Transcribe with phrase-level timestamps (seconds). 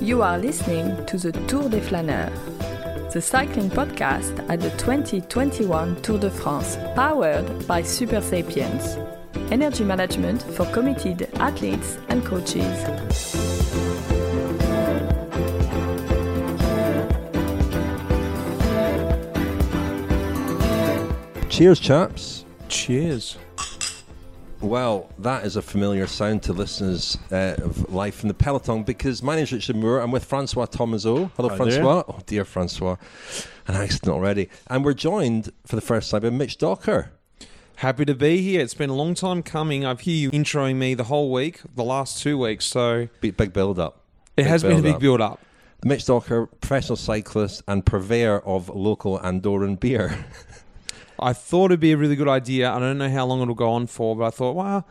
[0.00, 2.32] You are listening to the Tour des Flâneurs,
[3.12, 8.96] the cycling podcast at the 2021 Tour de France, powered by Supersapiens,
[9.52, 12.64] energy management for committed athletes and coaches.
[21.50, 22.46] Cheers, chaps.
[22.68, 23.36] Cheers.
[24.60, 29.22] Well, that is a familiar sound to listeners uh, of Life from the Peloton because
[29.22, 30.00] my name is Richard Moore.
[30.00, 31.30] I'm with Francois Thomazeau.
[31.36, 32.02] Hello, Hi Francois.
[32.06, 32.96] Oh, dear Francois.
[33.66, 34.50] An accident already.
[34.66, 37.10] And we're joined for the first time by Mitch Docker.
[37.76, 38.60] Happy to be here.
[38.60, 39.86] It's been a long time coming.
[39.86, 43.54] I've heard you introing me the whole week, the last two weeks, so Big, big
[43.54, 44.02] build up.
[44.36, 45.00] it Big has been a big build-up.
[45.00, 45.40] build up.
[45.82, 50.26] Mitch Docker, professional cyclist and purveyor of local Andorran beer.
[51.20, 52.70] I thought it'd be a really good idea.
[52.70, 54.86] I don't know how long it'll go on for, but I thought, well,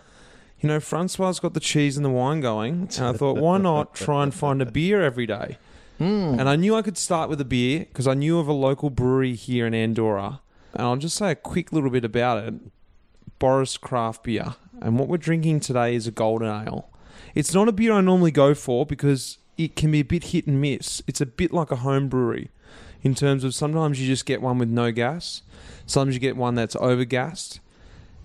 [0.60, 3.94] you know, Francois's got the cheese and the wine going, and I thought, why not
[3.96, 5.58] try and find a beer every day?
[5.98, 6.40] Hmm.
[6.40, 8.90] And I knew I could start with a beer because I knew of a local
[8.90, 10.42] brewery here in Andorra,
[10.74, 12.54] and I'll just say a quick little bit about it.
[13.40, 16.90] Boris Craft Beer, and what we're drinking today is a golden ale.
[17.36, 20.46] It's not a beer I normally go for because it can be a bit hit
[20.46, 21.02] and miss.
[21.08, 22.50] It's a bit like a home brewery
[23.02, 25.42] in terms of sometimes you just get one with no gas,
[25.86, 27.60] sometimes you get one that's overgassed.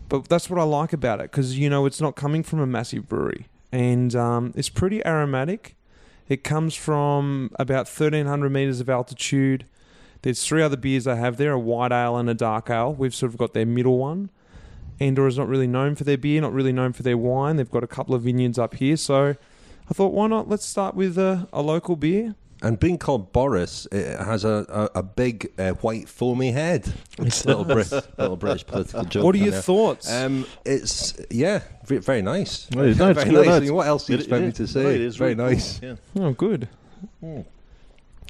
[0.08, 2.66] But that's what I like about it because you know it's not coming from a
[2.66, 5.74] massive brewery and um, it's pretty aromatic.
[6.28, 9.66] It comes from about 1300 meters of altitude.
[10.22, 12.94] There's three other beers they have there a white ale and a dark ale.
[12.94, 14.30] We've sort of got their middle one.
[15.00, 17.56] Andorra is not really known for their beer, not really known for their wine.
[17.56, 18.96] They've got a couple of vineyards up here.
[18.96, 19.34] So
[19.90, 20.48] I thought, why not?
[20.48, 22.36] Let's start with a, a local beer.
[22.64, 26.90] And being called Boris, it has a, a, a big uh, white foamy head.
[27.18, 29.22] It's a little, Brit- little British political joke.
[29.24, 29.60] What are your there.
[29.60, 30.10] thoughts?
[30.10, 32.70] Um, it's yeah, ve- very nice.
[32.70, 33.48] No, it's- no, very nice.
[33.48, 34.94] I mean, what else do you It- expect it- me to no, say?
[34.94, 35.54] it is very really cool.
[35.54, 35.96] nice, Yeah.
[36.22, 36.68] oh, good.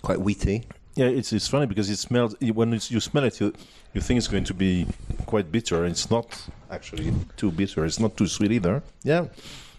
[0.02, 0.64] quite wheaty.
[0.96, 3.52] yeah, it's it's funny because it smells when it's, you smell it, you
[3.94, 4.86] you think it's going to be
[5.26, 5.84] quite bitter.
[5.84, 6.26] It's not
[6.70, 7.84] actually too bitter.
[7.84, 8.82] It's not too sweet either.
[9.04, 9.26] Yeah,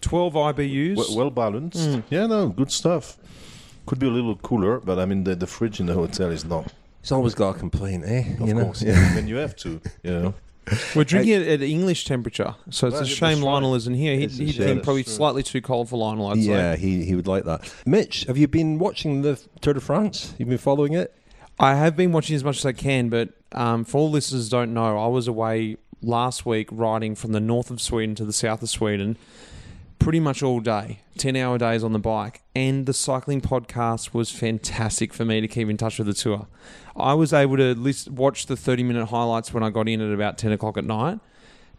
[0.02, 0.96] 12 IBUs.
[0.96, 1.78] well, well balanced.
[1.90, 2.04] Mm.
[2.10, 3.18] Yeah, no, good stuff.
[3.86, 6.44] Could be a little cooler, but I mean the, the fridge in the hotel is
[6.46, 6.72] not.
[7.02, 8.34] He's always got a complaint, eh?
[8.40, 8.64] Of you know?
[8.66, 9.14] course, yeah.
[9.14, 9.80] then you have to.
[10.02, 10.34] You know,
[10.96, 13.52] We're drinking it at English temperature, so it's Well, a that's shame right.
[13.52, 14.16] Lionel isn't here.
[14.16, 14.82] He'd, It's a he'd shame.
[14.82, 15.14] probably true.
[15.14, 16.82] slightly too cold for Lionel, I'd Yeah, say.
[16.82, 17.72] he, he would like that.
[17.86, 20.34] Mitch, have you been watching the Tour de France?
[20.40, 21.14] You've been following it?
[21.60, 24.58] I have been watching as much as I can, but um, for all listeners who
[24.58, 28.34] don't know, I was away last week riding from the north of Sweden to the
[28.34, 29.16] south of Sweden
[30.06, 32.44] pretty much all day, 10 hour days on the bike.
[32.56, 36.46] And the cycling podcast was fantastic for me to keep in touch with the tour.
[36.96, 40.14] I was able to list, watch the 30 minute highlights when I got in at
[40.14, 41.22] about 10 o'clock at night.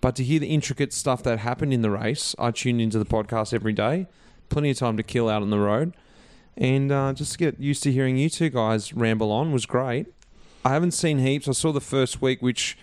[0.01, 3.05] But to hear the intricate stuff that happened in the race, I tuned into the
[3.05, 4.09] podcast every day.
[4.49, 5.95] Plenty of time to kill out on the road.
[6.57, 10.09] And uh, just to get used to hearing you two guys ramble on was great.
[10.65, 11.47] I haven't seen heaps.
[11.47, 12.77] I saw the first week, which,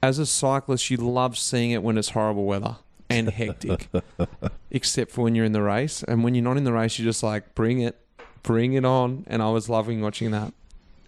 [0.00, 2.76] as a cyclist, you love seeing it when it's horrible weather
[3.12, 3.88] and hectic,
[4.70, 6.02] except for when you're in the race.
[6.02, 7.98] And when you're not in the race, you're just like, bring it,
[8.42, 9.24] bring it on.
[9.26, 10.52] And I was loving watching that.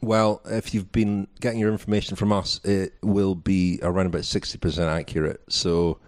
[0.00, 4.86] Well, if you've been getting your information from us, it will be around about 60%
[4.86, 5.40] accurate.
[5.48, 5.98] So.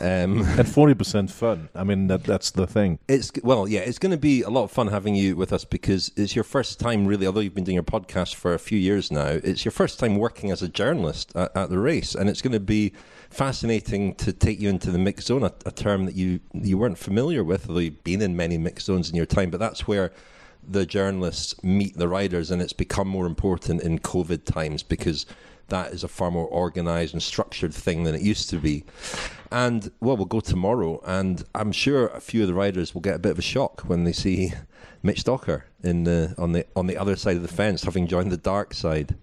[0.00, 1.68] Um, and forty percent fun.
[1.74, 2.98] I mean that that's the thing.
[3.08, 3.80] It's well, yeah.
[3.80, 6.44] It's going to be a lot of fun having you with us because it's your
[6.44, 7.26] first time, really.
[7.26, 10.16] Although you've been doing your podcast for a few years now, it's your first time
[10.16, 12.92] working as a journalist at, at the race, and it's going to be
[13.30, 16.98] fascinating to take you into the mixed zone, a, a term that you you weren't
[16.98, 19.50] familiar with, although you've been in many mixed zones in your time.
[19.50, 20.12] But that's where
[20.66, 25.26] the journalists meet the riders, and it's become more important in COVID times because
[25.70, 28.84] that is a far more organized and structured thing than it used to be.
[29.50, 33.16] And well, we'll go tomorrow, and I'm sure a few of the riders will get
[33.16, 34.52] a bit of a shock when they see
[35.02, 38.30] Mitch Docker in the on the on the other side of the fence, having joined
[38.30, 39.16] the dark side.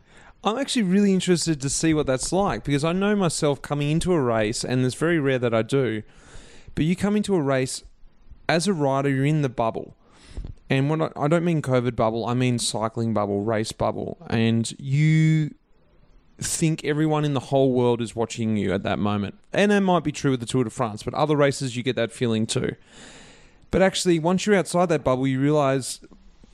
[0.44, 4.14] I'm actually really interested to see what that's like because I know myself coming into
[4.14, 6.03] a race, and it's very rare that I do.
[6.76, 7.84] But you come into a race
[8.47, 9.96] as a rider, you're in the bubble.
[10.70, 14.17] And when I, I don't mean COVID bubble, I mean cycling bubble, race bubble.
[14.29, 15.55] And you
[16.39, 19.35] think everyone in the whole world is watching you at that moment.
[19.51, 21.95] And that might be true with the Tour de France, but other races you get
[21.95, 22.75] that feeling too.
[23.72, 25.99] But actually, once you're outside that bubble, you realize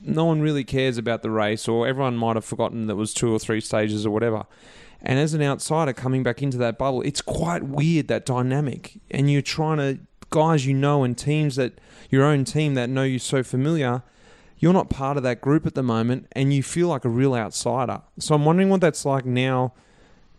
[0.00, 3.32] no one really cares about the race, or everyone might have forgotten that was two
[3.32, 4.44] or three stages or whatever.
[5.00, 8.98] And as an outsider coming back into that bubble, it's quite weird that dynamic.
[9.10, 11.74] And you're trying to, guys you know, and teams that,
[12.10, 14.02] your own team that know you so familiar,
[14.64, 17.34] you're not part of that group at the moment, and you feel like a real
[17.34, 18.00] outsider.
[18.18, 19.74] So I'm wondering what that's like now,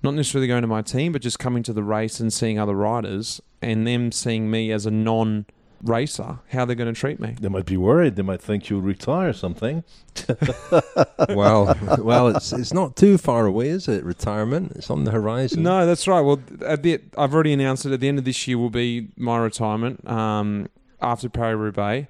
[0.01, 2.73] not necessarily going to my team, but just coming to the race and seeing other
[2.73, 5.45] riders, and them seeing me as a non
[5.83, 7.35] racer how they're going to treat me.
[7.39, 8.15] They might be worried.
[8.15, 9.83] They might think you'll retire or something.
[11.29, 14.03] well, well, it's it's not too far away, is it?
[14.03, 15.61] Retirement, it's on the horizon.
[15.61, 16.21] No, that's right.
[16.21, 17.91] Well, at the, I've already announced it.
[17.91, 20.67] At the end of this year will be my retirement um,
[20.99, 22.07] after Paris Roubaix.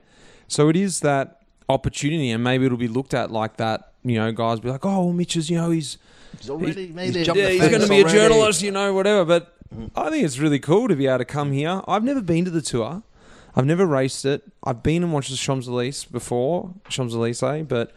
[0.47, 3.91] So it is that opportunity, and maybe it'll be looked at like that.
[4.03, 5.97] You know, guys be like, "Oh, well, Mitch is, you know, he's
[6.39, 7.27] He's already made it.
[7.35, 9.87] yeah, he's going to be a journalist, you know, whatever." But mm-hmm.
[9.97, 11.81] I think it's really cool to be able to come here.
[11.87, 13.03] I've never been to the tour.
[13.55, 14.43] I've never raced it.
[14.63, 17.93] I've been and watched the Champs Elysees before, Champs Elysees, but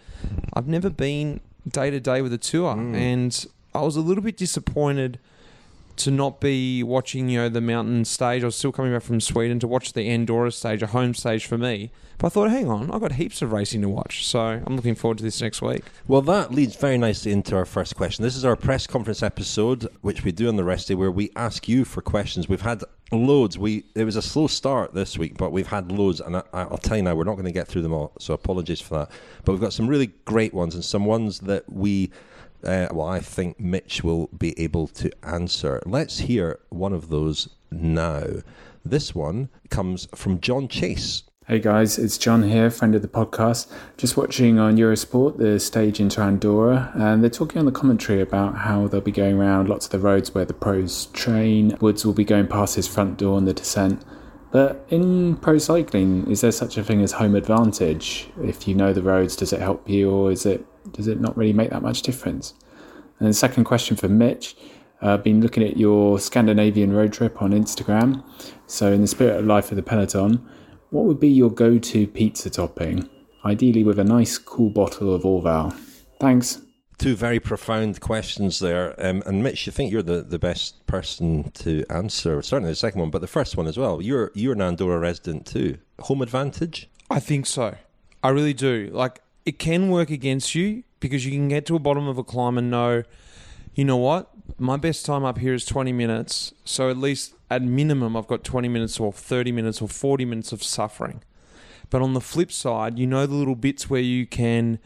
[0.54, 2.74] I've never been day to day with a tour.
[2.76, 2.94] Mm.
[2.94, 5.18] And I was a little bit disappointed
[5.98, 8.42] to not be watching, you know, the mountain stage.
[8.42, 11.46] I was still coming back from Sweden to watch the Andorra stage, a home stage
[11.46, 11.90] for me.
[12.18, 14.26] But I thought, hang on, I've got heaps of racing to watch.
[14.26, 15.84] So I'm looking forward to this next week.
[16.08, 18.24] Well, that leads very nicely into our first question.
[18.24, 21.30] This is our press conference episode, which we do on the rest day, where we
[21.36, 22.48] ask you for questions.
[22.48, 23.56] We've had loads.
[23.56, 26.76] We it was a slow start this week, but we've had loads, and I, I'll
[26.78, 28.12] tell you now, we're not going to get through them all.
[28.18, 29.10] So apologies for that.
[29.44, 32.10] But we've got some really great ones, and some ones that we.
[32.64, 35.80] Uh, well, I think Mitch will be able to answer.
[35.86, 38.24] Let's hear one of those now.
[38.84, 41.22] This one comes from John Chase.
[41.46, 43.72] Hey guys, it's John here, friend of the podcast.
[43.96, 48.58] Just watching on Eurosport the stage into Andorra, and they're talking on the commentary about
[48.58, 51.74] how they'll be going around lots of the roads where the pros train.
[51.80, 54.04] Woods will be going past his front door on the descent.
[54.50, 58.28] But in pro cycling, is there such a thing as home advantage?
[58.42, 61.36] If you know the roads, does it help you, or is it does it not
[61.36, 62.54] really make that much difference?
[63.18, 64.56] And the second question for Mitch.
[65.00, 68.24] I've uh, been looking at your Scandinavian road trip on Instagram.
[68.66, 70.44] So, in the spirit of life of the peloton,
[70.90, 73.08] what would be your go to pizza topping?
[73.44, 75.72] Ideally, with a nice cool bottle of Orval.
[76.18, 76.62] Thanks.
[76.98, 78.94] Two very profound questions there.
[78.98, 83.00] Um, and Mitch, you think you're the, the best person to answer, certainly the second
[83.00, 84.02] one, but the first one as well.
[84.02, 85.78] You're, you're an Andorra resident too.
[86.00, 86.88] Home advantage?
[87.08, 87.76] I think so.
[88.22, 88.90] I really do.
[88.92, 92.24] Like, it can work against you because you can get to a bottom of a
[92.24, 93.04] climb and know,
[93.74, 94.30] you know what?
[94.58, 96.52] My best time up here is 20 minutes.
[96.64, 100.52] So at least at minimum, I've got 20 minutes or 30 minutes or 40 minutes
[100.52, 101.22] of suffering.
[101.90, 104.78] But on the flip side, you know the little bits where you can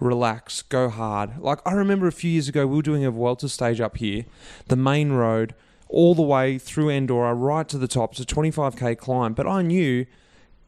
[0.00, 1.38] relax, go hard.
[1.38, 4.24] Like I remember a few years ago, we were doing a Vuelta stage up here,
[4.66, 5.54] the main road,
[5.88, 8.12] all the way through Andorra, right to the top.
[8.12, 9.34] It's a 25k climb.
[9.34, 10.06] But I knew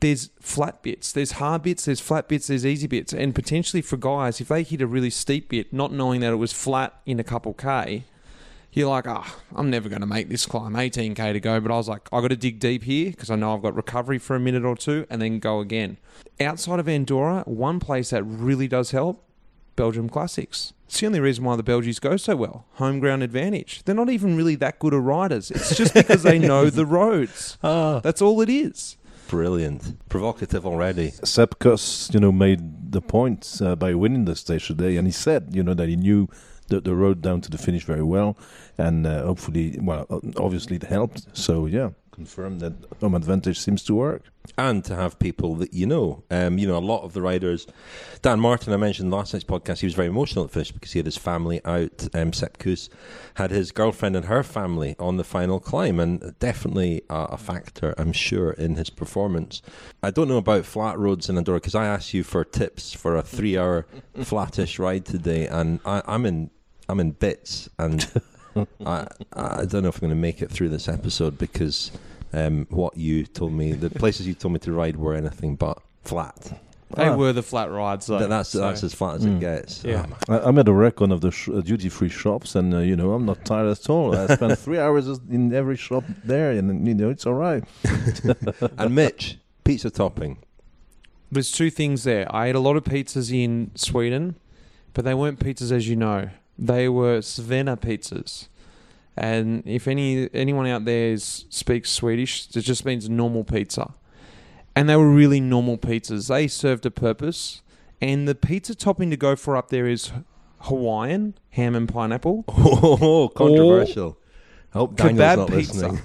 [0.01, 3.13] there's flat bits, there's hard bits, there's flat bits, there's easy bits.
[3.13, 6.37] And potentially for guys, if they hit a really steep bit, not knowing that it
[6.37, 8.05] was flat in a couple K,
[8.73, 11.61] you're like, ah, I'm never going to make this climb, 18k to go.
[11.61, 13.75] But I was like, I got to dig deep here because I know I've got
[13.75, 15.99] recovery for a minute or two and then go again.
[16.41, 19.25] Outside of Andorra, one place that really does help
[19.77, 20.73] Belgium Classics.
[20.87, 22.67] It's the only reason why the Belgians go so well.
[22.75, 23.83] Home ground advantage.
[23.85, 25.51] They're not even really that good of riders.
[25.51, 27.57] It's just because they know the roads.
[27.63, 28.97] That's all it is.
[29.29, 30.07] Brilliant.
[30.11, 31.13] Provocative already.
[31.25, 35.13] Sepp Kuss, you know, made the point uh, by winning the stage today, and he
[35.13, 36.29] said, you know, that he knew
[36.73, 38.37] the, the road down to the finish very well,
[38.79, 41.27] and uh, hopefully, well, uh, obviously it helped.
[41.37, 44.23] So yeah, confirm that home advantage seems to work.
[44.59, 46.25] And to have people that you know.
[46.31, 47.67] Um, you know, a lot of the riders.
[48.23, 50.99] Dan Martin, I mentioned last night's podcast, he was very emotional at finish because he
[50.99, 52.09] had his family out.
[52.15, 52.63] Um, Sepp
[53.35, 57.95] had his girlfriend and her family on the final climb, and definitely a, a factor,
[57.97, 59.63] I'm sure, in his performance.
[60.03, 63.17] I don't know about flat roads in Andorra because I asked you for tips for
[63.17, 63.87] a three hour
[64.23, 66.51] flattish ride today, and I, I'm in.
[66.93, 68.07] I'm in bits, and
[68.87, 71.91] I I don't know if I'm going to make it through this episode because
[72.35, 75.79] um, what you told me, the places you told me to ride were anything but
[76.05, 76.59] flat.
[76.95, 77.17] They Ah.
[77.17, 78.19] were the flat rides, though.
[78.19, 79.37] Th- that's so- that's as flat as Mm.
[79.37, 79.83] it gets.
[79.83, 80.05] Yeah.
[80.29, 82.95] Oh, I, I'm at a reckon of the sh- uh, duty-free shops, and uh, you
[82.97, 84.15] know I'm not tired at all.
[84.15, 87.65] I spent three hours in every shop there, and you know it's all right.
[88.79, 90.37] and Mitch, pizza topping.
[91.31, 92.27] There's two things there.
[92.35, 94.35] I ate a lot of pizzas in Sweden,
[94.93, 96.29] but they weren't pizzas as you know.
[96.63, 98.47] They were Svena pizzas.
[99.17, 103.93] And if any anyone out there is, speaks Swedish, it just means normal pizza.
[104.77, 106.29] And they were really normal pizzas.
[106.29, 107.63] They served a purpose.
[108.01, 110.13] And the pizza topping to go for up there is
[110.61, 112.45] Hawaiian, ham and pineapple.
[112.49, 114.19] Oh, controversial.
[114.73, 115.75] I hope Daniel's kebab not pizza.
[115.75, 116.03] listening.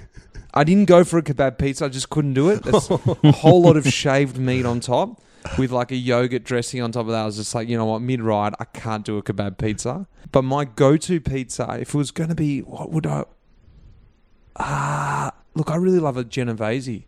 [0.52, 1.84] I didn't go for a kebab pizza.
[1.84, 2.64] I just couldn't do it.
[2.64, 5.22] That's a whole lot of shaved meat on top
[5.56, 7.22] with like a yogurt dressing on top of that.
[7.22, 10.06] I was just like, you know what, mid ride, I can't do a kebab pizza.
[10.32, 13.24] But my go to pizza, if it was going to be, what would I?
[14.56, 17.04] Ah, look, I really love a Genovese.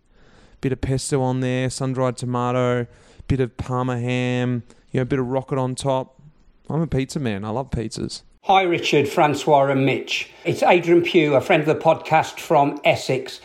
[0.61, 2.87] Bit of pesto on there, sun dried tomato,
[3.29, 6.21] bit of Parma ham, you know, a bit of rocket on top.
[6.69, 7.45] I'm a pizza man.
[7.45, 8.23] I love pizzas.
[8.45, 10.31] Hi, Richard, Francois, and Mitch.
[10.45, 13.41] It's Adrian Pugh, a friend of the podcast from Essex.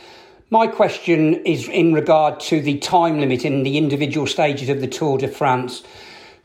[0.55, 4.88] My question is in regard to the time limit in the individual stages of the
[4.88, 5.83] Tour de France.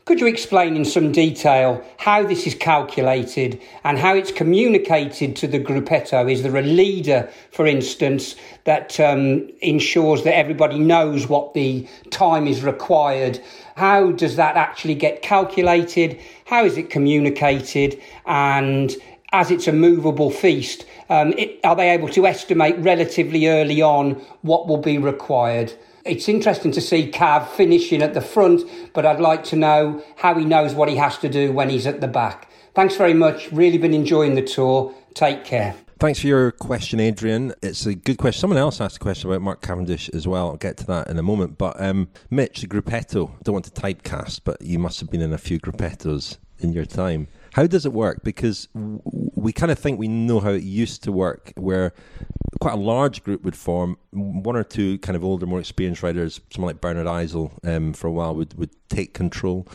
[0.03, 5.47] Could you explain in some detail how this is calculated and how it's communicated to
[5.47, 6.29] the gruppetto?
[6.29, 12.47] Is there a leader, for instance, that um, ensures that everybody knows what the time
[12.47, 13.39] is required?
[13.77, 16.19] How does that actually get calculated?
[16.43, 18.01] How is it communicated?
[18.25, 18.93] And
[19.31, 24.13] as it's a movable feast, um, it, are they able to estimate relatively early on
[24.41, 25.73] what will be required?
[26.03, 30.33] It's interesting to see Cav finishing at the front, but I'd like to know how
[30.35, 32.49] he knows what he has to do when he's at the back.
[32.73, 33.51] Thanks very much.
[33.51, 34.93] Really been enjoying the tour.
[35.13, 35.75] Take care.
[35.99, 37.53] Thanks for your question, Adrian.
[37.61, 38.41] It's a good question.
[38.41, 40.47] Someone else asked a question about Mark Cavendish as well.
[40.47, 41.59] I'll get to that in a moment.
[41.59, 45.31] But um, Mitch, the gruppetto, don't want to typecast, but you must have been in
[45.31, 47.27] a few gruppettos in your time.
[47.53, 48.23] How does it work?
[48.23, 48.67] Because
[49.41, 51.93] we kind of think we know how it used to work, where
[52.59, 53.97] quite a large group would form.
[54.11, 58.07] One or two kind of older, more experienced riders, someone like Bernard Eisel, um, for
[58.07, 59.67] a while would, would take control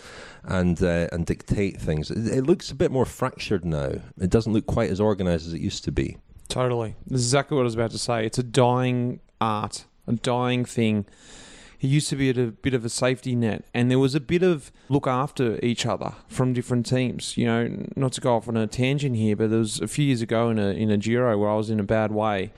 [0.45, 2.11] and uh, and dictate things.
[2.11, 3.93] It, it, looks a bit more fractured now.
[4.21, 6.17] It doesn't look quite as organised as it used to be.
[6.49, 8.25] Totally, this is exactly what I was about to say.
[8.25, 11.07] It's a dying art, a dying thing
[11.87, 14.43] used to be at a bit of a safety net, and there was a bit
[14.43, 17.37] of look after each other from different teams.
[17.37, 20.05] You know, not to go off on a tangent here, but there was a few
[20.05, 22.53] years ago in a in a Giro where I was in a bad way,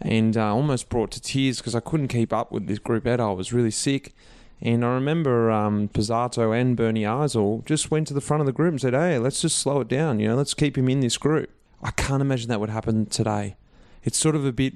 [0.00, 3.20] and uh, almost brought to tears because I couldn't keep up with this group Ed.
[3.20, 4.14] I was really sick.
[4.60, 8.52] And I remember um, Pozzato and Bernie Eisel just went to the front of the
[8.52, 10.18] group and said, "Hey, let's just slow it down.
[10.18, 13.56] You know, let's keep him in this group." I can't imagine that would happen today.
[14.02, 14.74] It's sort of a bit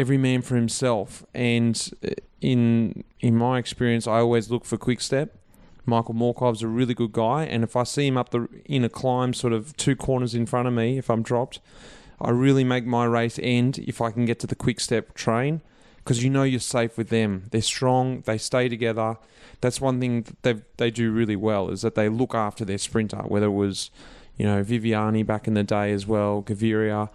[0.00, 1.24] every man for himself.
[1.34, 5.36] And uh, in in my experience, I always look for quick step.
[5.86, 8.88] Michael Morkov's a really good guy, and if I see him up the in a
[8.88, 11.60] climb, sort of two corners in front of me, if I'm dropped,
[12.20, 15.60] I really make my race end if I can get to the quick step train,
[15.96, 17.44] because you know you're safe with them.
[17.50, 19.16] They're strong, they stay together.
[19.60, 22.78] That's one thing that they they do really well is that they look after their
[22.78, 23.90] sprinter, whether it was,
[24.36, 27.08] you know, Viviani back in the day as well, Gaviria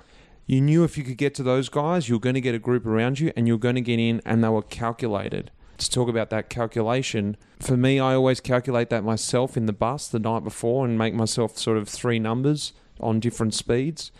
[0.45, 2.59] you knew if you could get to those guys, you were going to get a
[2.59, 5.51] group around you and you were going to get in, and they were calculated.
[5.79, 10.07] To talk about that calculation, for me, I always calculate that myself in the bus
[10.07, 12.71] the night before and make myself sort of three numbers
[13.01, 14.11] on different speeds.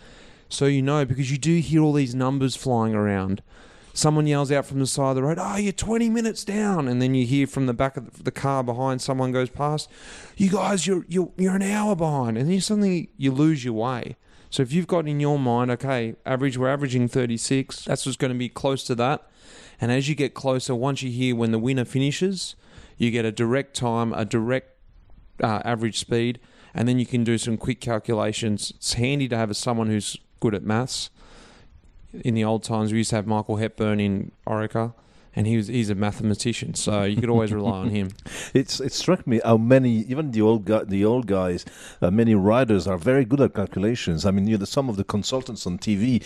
[0.48, 3.42] So you know, because you do hear all these numbers flying around.
[3.94, 6.86] Someone yells out from the side of the road, Oh, you're 20 minutes down.
[6.86, 9.88] And then you hear from the back of the car behind, someone goes past,
[10.36, 12.36] You guys, you're, you're, you're an hour behind.
[12.36, 14.16] And then suddenly you lose your way.
[14.56, 18.32] So if you've got in your mind, okay, average, we're averaging 36, that's what's going
[18.32, 19.28] to be close to that.
[19.82, 22.54] And as you get closer, once you hear when the winner finishes,
[22.96, 24.70] you get a direct time, a direct
[25.44, 26.40] uh, average speed,
[26.72, 28.72] and then you can do some quick calculations.
[28.76, 31.10] It's handy to have someone who's good at maths.
[32.14, 34.94] In the old times, we used to have Michael Hepburn in Orica
[35.36, 38.08] and he was he's a mathematician, so you could always rely on him.
[38.54, 41.64] It's it struck me how many even the old guy, the old guys,
[42.00, 44.24] uh, many riders are very good at calculations.
[44.24, 46.24] I mean, you some of the consultants on TV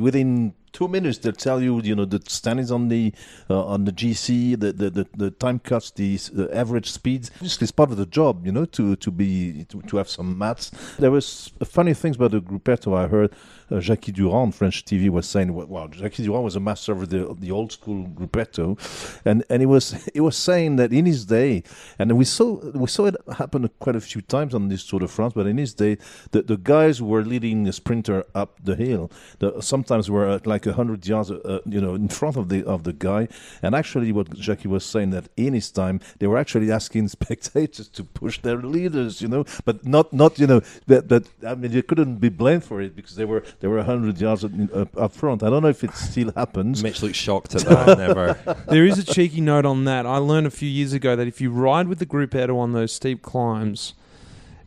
[0.00, 3.12] within two minutes they'll tell you you know the standings on the
[3.50, 7.30] uh, on the GC the, the, the, the, time cuts the, the average speeds.
[7.36, 10.36] Obviously it's part of the job you know to to be to, to have some
[10.36, 10.70] maths.
[10.98, 13.32] There was funny things about the gruppetto I heard.
[13.70, 17.34] Uh, Jacky Durand French TV was saying well Jacky Durand was a master of the
[17.38, 18.78] the old school gruppetto.
[19.24, 21.62] And and he was he was saying that in his day
[21.98, 25.08] and we saw we saw it happen quite a few times on this Tour de
[25.08, 25.98] France but in his day
[26.30, 29.10] the, the guys who were leading the sprinter up the hill.
[29.38, 32.64] The, sometimes were like like a hundred yards, uh, you know, in front of the
[32.64, 33.28] of the guy.
[33.62, 37.88] And actually, what Jacky was saying that in his time they were actually asking spectators
[37.88, 41.72] to push their leaders, you know, but not not you know that that I mean
[41.72, 44.52] you couldn't be blamed for it because they were they were hundred yards up,
[44.96, 45.42] up, front.
[45.42, 46.82] I don't know if it still happens.
[46.82, 47.98] Mitch looks shocked at that.
[47.98, 48.38] Never.
[48.68, 50.06] There is a cheeky note on that.
[50.06, 52.92] I learned a few years ago that if you ride with the gruppetto on those
[52.92, 53.94] steep climbs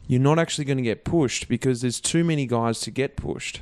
[0.08, 3.62] you're not actually going to get pushed because there's too many guys to get pushed.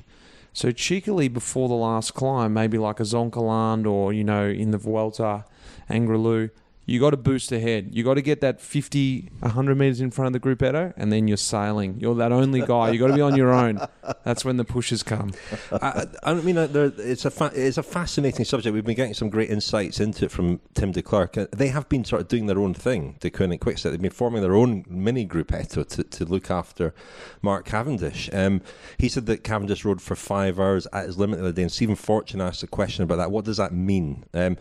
[0.53, 4.77] So cheekily before the last climb, maybe like a Zoncolan or, you know, in the
[4.77, 5.45] Vuelta,
[5.89, 6.51] Angliru,
[6.86, 7.90] you got to boost ahead.
[7.94, 11.28] You got to get that 50, 100 meters in front of the gruppetto, and then
[11.28, 12.00] you're sailing.
[12.00, 12.92] You're that only guy.
[12.92, 13.80] You got to be on your own.
[14.24, 15.34] That's when the pushes come.
[15.72, 18.74] I, I mean, there, it's a fa- it's a fascinating subject.
[18.74, 21.44] We've been getting some great insights into it from Tim Declercq.
[21.44, 23.16] Uh, they have been sort of doing their own thing.
[23.22, 23.92] Deceuninck Quickstep.
[23.92, 26.94] They've been forming their own mini gruppetto to, to look after
[27.42, 28.30] Mark Cavendish.
[28.34, 28.62] Um,
[28.98, 31.72] he said that Cavendish rode for five hours at his limit the other day, and
[31.72, 33.32] Stephen Fortune asked a question about that.
[33.32, 34.25] What does that mean?
[34.34, 34.58] Um,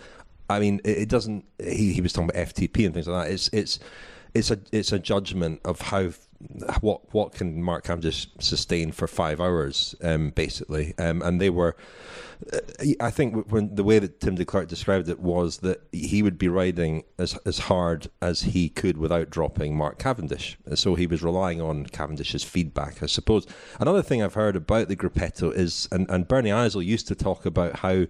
[0.53, 1.45] I mean, it, doesn't.
[1.59, 3.33] He, he was talking about FTP and things like that.
[3.33, 3.79] It's it's
[4.35, 6.11] it's a it's a judgment of how
[6.81, 11.77] what what can Mark just sustain for five hours, um, basically, um, and they were.
[13.01, 16.49] I think when the way that Tim Declercq described it was that he would be
[16.49, 20.59] riding as as hard as he could without dropping Mark Cavendish.
[20.75, 23.47] So he was relying on Cavendish's feedback, I suppose.
[23.79, 27.47] Another thing I've heard about the Gruppetto is, and, and Bernie Eisel used to talk
[27.47, 28.07] about how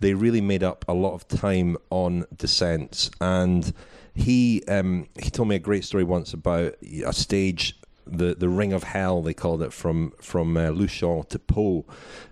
[0.00, 3.72] they really made up a lot of time on descents and
[4.14, 8.72] he um, he told me a great story once about a stage the the Ring
[8.72, 11.84] of Hell they called it from from uh, Luchon to Pau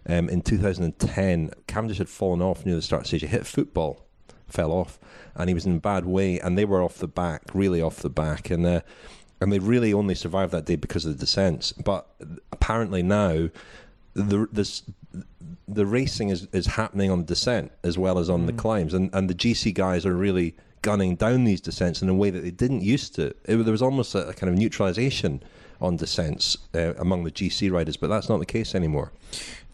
[0.07, 1.51] um, in 2010.
[1.67, 3.23] Cavendish had fallen off near the start stage.
[3.23, 4.07] He hit football,
[4.47, 4.99] fell off,
[5.35, 6.39] and he was in a bad way.
[6.39, 8.81] And they were off the back, really off the back, and uh,
[9.41, 11.73] and they really only survived that day because of the descents.
[11.73, 12.07] But
[12.53, 13.49] apparently now,
[14.15, 14.83] the this
[15.69, 18.47] the racing is, is happening on descent as well as on mm.
[18.47, 22.15] the climbs, and and the GC guys are really gunning down these descents in a
[22.15, 23.27] way that they didn't used to.
[23.45, 25.43] It, there was almost a, a kind of neutralization
[25.83, 29.13] on descents uh, among the GC riders, but that's not the case anymore.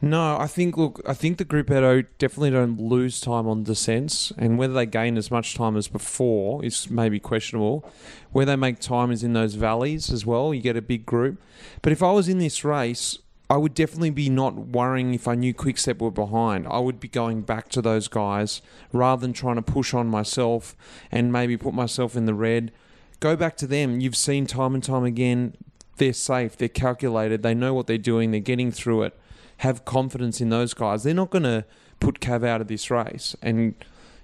[0.00, 4.56] No, I think look, I think the Gruppetto definitely don't lose time on descents, and
[4.56, 7.88] whether they gain as much time as before is maybe questionable.
[8.30, 10.54] Where they make time is in those valleys as well.
[10.54, 11.40] You get a big group,
[11.82, 13.18] but if I was in this race,
[13.50, 16.66] I would definitely be not worrying if I knew Quickstep were behind.
[16.68, 18.60] I would be going back to those guys
[18.92, 20.76] rather than trying to push on myself
[21.10, 22.72] and maybe put myself in the red.
[23.20, 24.00] Go back to them.
[24.00, 25.56] You've seen time and time again
[25.98, 29.18] they're safe, they're calculated, they know what they're doing, they're getting through it.
[29.58, 31.02] Have confidence in those guys.
[31.02, 31.64] They're not going to
[32.00, 33.36] put Cav out of this race.
[33.42, 33.74] And,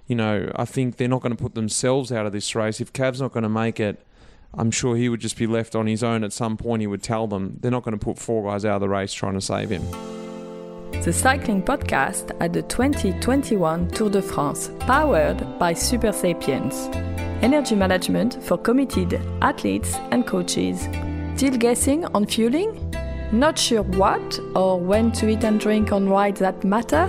[0.07, 2.79] you know, I think they're not going to put themselves out of this race.
[2.79, 4.01] If Cav's not going to make it,
[4.53, 6.81] I'm sure he would just be left on his own at some point.
[6.81, 9.13] He would tell them they're not going to put four guys out of the race
[9.13, 9.83] trying to save him.
[11.03, 16.95] The cycling podcast at the 2021 Tour de France, powered by Supersapiens.
[17.43, 20.87] Energy management for committed athletes and coaches
[21.35, 22.71] Still guessing on fueling?
[23.33, 27.07] Not sure what or when to eat and drink on rides that matter?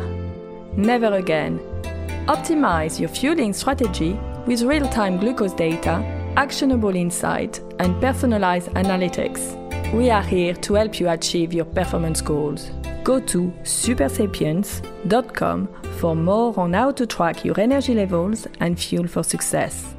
[0.77, 1.61] Never again.
[2.27, 6.03] Optimize your fueling strategy with real time glucose data,
[6.37, 9.55] actionable insight, and personalized analytics.
[9.93, 12.73] We are here to help you achieve your performance goals.
[13.05, 19.23] Go to supersapiens.com for more on how to track your energy levels and fuel for
[19.23, 19.96] success.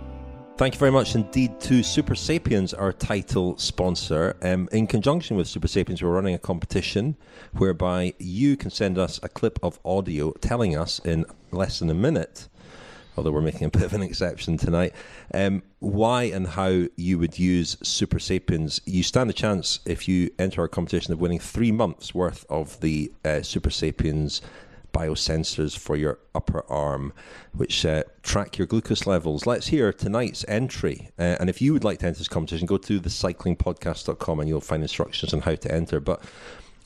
[0.57, 4.35] Thank you very much indeed to Supersapiens, our title sponsor.
[4.41, 7.15] Um, in conjunction with Supersapiens, we're running a competition
[7.53, 11.93] whereby you can send us a clip of audio telling us in less than a
[11.93, 12.47] minute,
[13.15, 14.95] although we're making a bit of an exception tonight,
[15.31, 18.81] um, why and how you would use Supersapiens.
[18.85, 22.81] You stand a chance if you enter our competition of winning three months worth of
[22.81, 24.41] the uh, Supersapiens
[24.97, 27.13] biosensors for your upper arm,
[27.53, 29.45] which uh, track your glucose levels.
[29.45, 31.09] Let's hear tonight's entry.
[31.19, 34.61] Uh, and if you would like to enter this competition, go to thecyclingpodcast.com and you'll
[34.61, 35.99] find instructions on how to enter.
[35.99, 36.23] But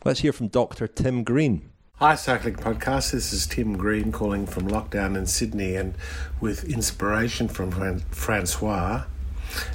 [0.04, 0.88] let's hear from Dr.
[0.88, 1.70] Tim Green.
[1.96, 3.12] Hi, Cycling Podcast.
[3.12, 5.94] This is Tim Green calling from lockdown in Sydney and
[6.40, 9.04] with inspiration from Fran- Francois.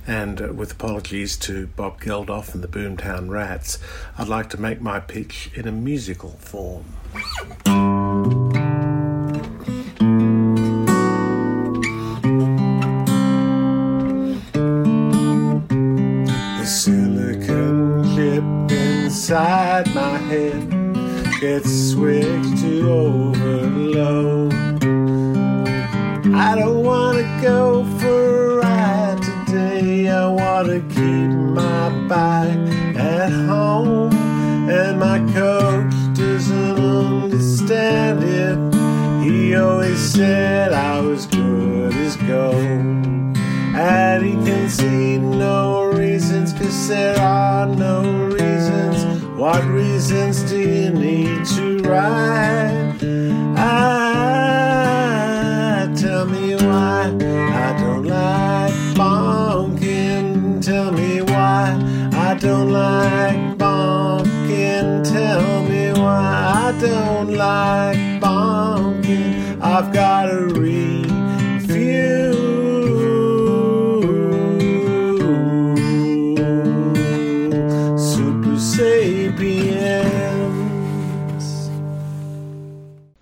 [0.07, 3.79] And uh, with apologies to Bob Geldof and the Boomtown Rats,
[4.17, 6.85] I'd like to make my pitch in a musical form.
[16.59, 18.45] The silicon chip
[18.79, 20.87] inside my head
[21.41, 24.55] gets switched to overload.
[26.35, 27.85] I don't wanna go
[30.57, 34.11] I wanna keep my bike at home
[34.71, 38.57] and my coach doesn't understand it.
[39.23, 43.37] He always said I was good as gold.
[43.77, 49.23] And he can see no reasons, cause there are no reasons.
[49.37, 52.97] What reasons do you need to ride?
[53.59, 54.46] Ah,
[62.39, 65.05] don't like bonking.
[65.05, 69.61] Tell me why I don't like bonking.
[69.61, 71.06] I've got a review.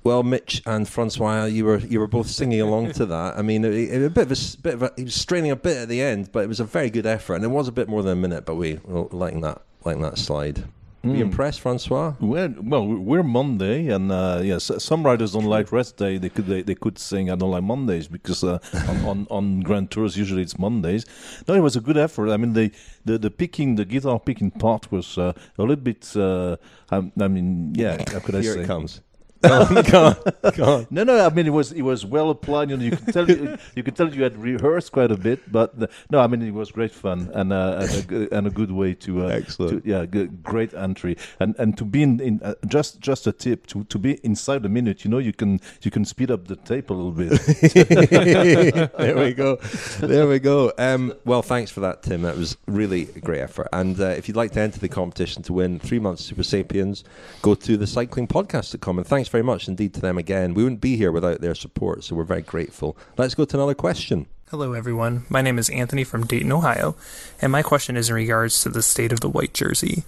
[0.04, 3.38] Well, Mitch and Francois, you were you were both singing along to that.
[3.38, 5.56] I mean, it, it, a bit of a bit of a, he was straining a
[5.56, 7.72] bit at the end, but it was a very good effort, and it was a
[7.72, 8.44] bit more than a minute.
[8.44, 10.58] But we were letting that letting that slide.
[10.58, 11.20] Are you Mm.
[11.30, 12.14] impressed, Francois?
[12.18, 16.16] Well, well, we're Monday, and uh, yes, some riders don't like rest day.
[16.18, 19.60] They could they, they could sing I don't like Mondays because uh, on, on on
[19.60, 21.04] Grand Tours usually it's Mondays.
[21.48, 22.28] No, it was a good effort.
[22.30, 22.70] I mean, the
[23.06, 26.14] the, the picking the guitar picking part was uh, a little bit.
[26.16, 26.56] Uh,
[26.90, 28.60] I, I mean, yeah, how could I Here say?
[28.62, 29.00] it comes.
[29.48, 30.86] Go on, go on, go on.
[30.90, 31.24] No, no.
[31.24, 32.70] I mean, it was it was well applied.
[32.70, 35.40] You know, you can tell you, you can tell you had rehearsed quite a bit,
[35.52, 38.50] but uh, no, I mean, it was great fun and uh, and, a, and a
[38.50, 39.84] good way to uh, Excellent.
[39.84, 43.32] to- yeah, g- great entry and and to be in, in uh, just just a
[43.32, 45.04] tip to to be inside a minute.
[45.04, 47.30] You know, you can you can speed up the tape a little bit.
[48.98, 49.56] there we go.
[50.00, 50.72] There we go.
[50.78, 52.22] Um, well, thanks for that, Tim.
[52.22, 53.68] That was really a great effort.
[53.72, 57.02] And uh, if you'd like to enter the competition to win three months Supersapiens,
[57.42, 58.98] go to the cyclingpodcast.com.
[58.98, 60.54] And thanks very much indeed to them again.
[60.54, 62.96] We wouldn't be here without their support, so we're very grateful.
[63.18, 64.26] Let's go to another question.
[64.50, 65.26] Hello, everyone.
[65.28, 66.94] My name is Anthony from Dayton, Ohio,
[67.42, 70.04] and my question is in regards to the state of the white jersey.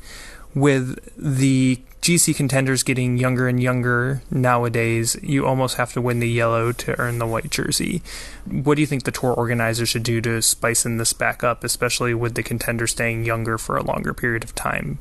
[0.55, 6.31] With the GC contenders getting younger and younger nowadays, you almost have to win the
[6.31, 8.03] yellow to earn the white jersey.
[8.49, 12.15] What do you think the tour organizers should do to spicing this back up, especially
[12.15, 15.01] with the contenders staying younger for a longer period of time?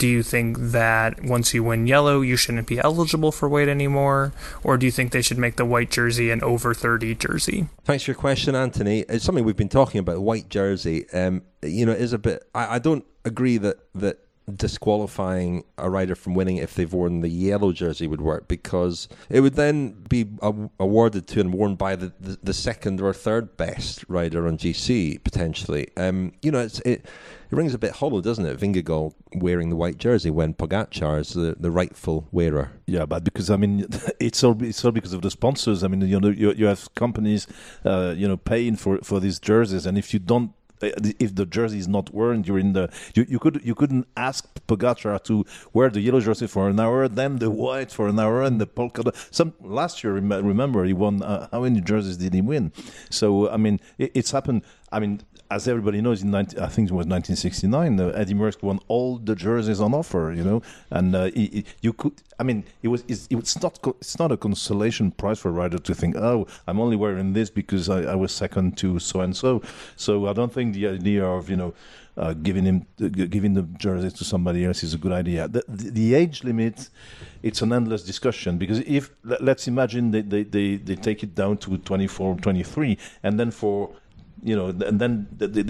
[0.00, 4.32] Do you think that once you win yellow, you shouldn't be eligible for white anymore?
[4.64, 7.68] Or do you think they should make the white jersey an over 30 jersey?
[7.84, 9.00] Thanks for your question, Anthony.
[9.10, 10.20] It's something we've been talking about.
[10.20, 12.42] White jersey, um, you know, is a bit.
[12.54, 14.20] I, I don't agree that that
[14.56, 19.40] disqualifying a rider from winning if they've worn the yellow jersey would work because it
[19.40, 20.26] would then be
[20.78, 25.22] awarded to and worn by the, the, the second or third best rider on GC
[25.24, 25.88] potentially.
[25.96, 27.06] Um, you know, it's it.
[27.50, 28.60] It rings a bit hollow, doesn't it?
[28.60, 32.70] Vingegaard wearing the white jersey when Pogacar is the, the rightful wearer.
[32.86, 33.86] Yeah, but because I mean,
[34.20, 35.82] it's all it's all because of the sponsors.
[35.82, 37.48] I mean, you know, you, you have companies,
[37.84, 40.52] uh, you know, paying for for these jerseys, and if you don't.
[40.82, 44.46] Uh, If the jersey is not worn during the, you, you could you couldn't ask
[44.66, 48.42] Pogacar to wear the yellow jersey for an hour, then the white for an hour,
[48.42, 49.02] and the polka.
[49.02, 49.16] dot.
[49.30, 51.22] Some last year, remember he won.
[51.22, 52.72] Uh, how many jerseys did he win?
[53.10, 54.62] So I mean, it, it's happened.
[54.92, 58.62] I mean, as everybody knows, in 19, I think it was 1969, uh, Eddy Merckx
[58.62, 60.32] won all the jerseys on offer.
[60.36, 62.12] You know, and uh, he, he- you could.
[62.38, 63.04] I mean, it was.
[63.08, 63.78] It's, not.
[64.00, 67.50] It's not a consolation prize for a rider to think, oh, I'm only wearing this
[67.50, 69.62] because I, I was second to so and so.
[69.96, 71.74] So I don't think the idea of you know.
[72.16, 75.48] Uh, giving him, uh, giving the jersey to somebody else is a good idea.
[75.48, 76.90] The, the, the age limit,
[77.42, 81.34] it's an endless discussion because if let- let's imagine they, they, they, they take it
[81.34, 83.90] down to 24, 23, and then for
[84.42, 85.66] you know, and then th- th-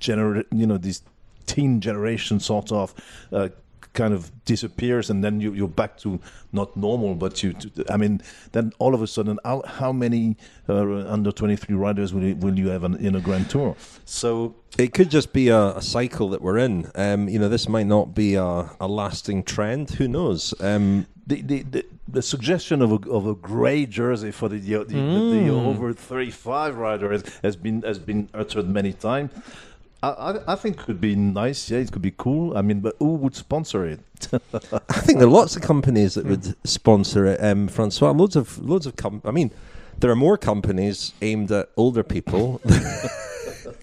[0.00, 1.02] gener, you know, this
[1.46, 2.94] teen generation sort of
[3.32, 3.48] uh,
[3.92, 6.20] kind of disappears, and then you, you're back to
[6.52, 7.54] not normal, but you,
[7.88, 8.20] I mean,
[8.52, 10.36] then all of a sudden, how, how many
[10.68, 13.76] uh, under 23 riders will you, will you have on, in a Grand Tour?
[14.04, 16.90] So It could just be a, a cycle that we're in.
[16.94, 19.90] Um, you know, this might not be a, a lasting trend.
[19.90, 20.54] Who knows?
[20.60, 24.84] Um, the, the, the, the suggestion of a, of a grey jersey for the the,
[24.84, 29.30] the, the over 35 rider has, has been has been uttered many times.
[30.02, 31.70] I, I, think it could be nice.
[31.70, 32.56] Yeah, it could be cool.
[32.56, 34.00] I mean, but who would sponsor it?
[34.32, 37.42] I think there are lots of companies that would sponsor it.
[37.42, 39.52] Um, Francois, loads of loads of com- I mean,
[39.98, 42.60] there are more companies aimed at older people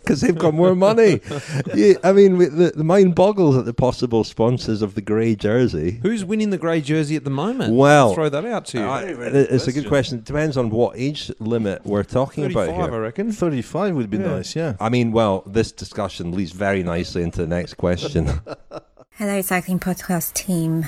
[0.10, 1.22] because they've got more money.
[1.76, 6.00] Yeah, I mean, the, the mind boggles at the possible sponsors of the grey jersey.
[6.02, 7.76] Who's winning the grey jersey at the moment?
[7.76, 8.84] Well, I'll throw that out to you.
[8.86, 10.18] I- it's a good question.
[10.18, 12.82] It depends on what age limit we're talking about here.
[12.94, 13.32] I reckon.
[13.32, 14.28] 35 would be Yeah.
[14.28, 14.56] nice.
[14.56, 14.76] Yeah.
[14.80, 18.42] I mean, well, this discussion leads very nicely into the next question.
[19.12, 20.88] Hello, Cycling Podcast team.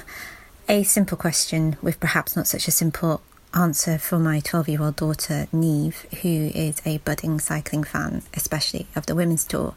[0.67, 3.21] A simple question with perhaps not such a simple
[3.53, 8.87] answer for my 12 year old daughter, Neve, who is a budding cycling fan, especially
[8.95, 9.73] of the women's tour.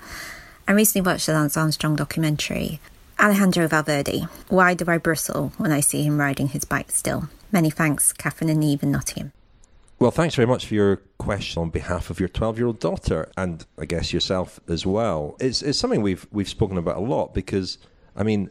[0.66, 2.80] I recently watched the Lance Armstrong documentary.
[3.18, 4.26] Alejandro Valverde.
[4.48, 7.28] Why do I bristle when I see him riding his bike still?
[7.52, 9.32] Many thanks, Catherine and Neve in Nottingham.
[10.00, 13.84] Well, thanks very much for your question on behalf of your 12-year-old daughter, and I
[13.84, 15.36] guess yourself as well.
[15.38, 17.78] It's it's something we've we've spoken about a lot because
[18.16, 18.50] I mean,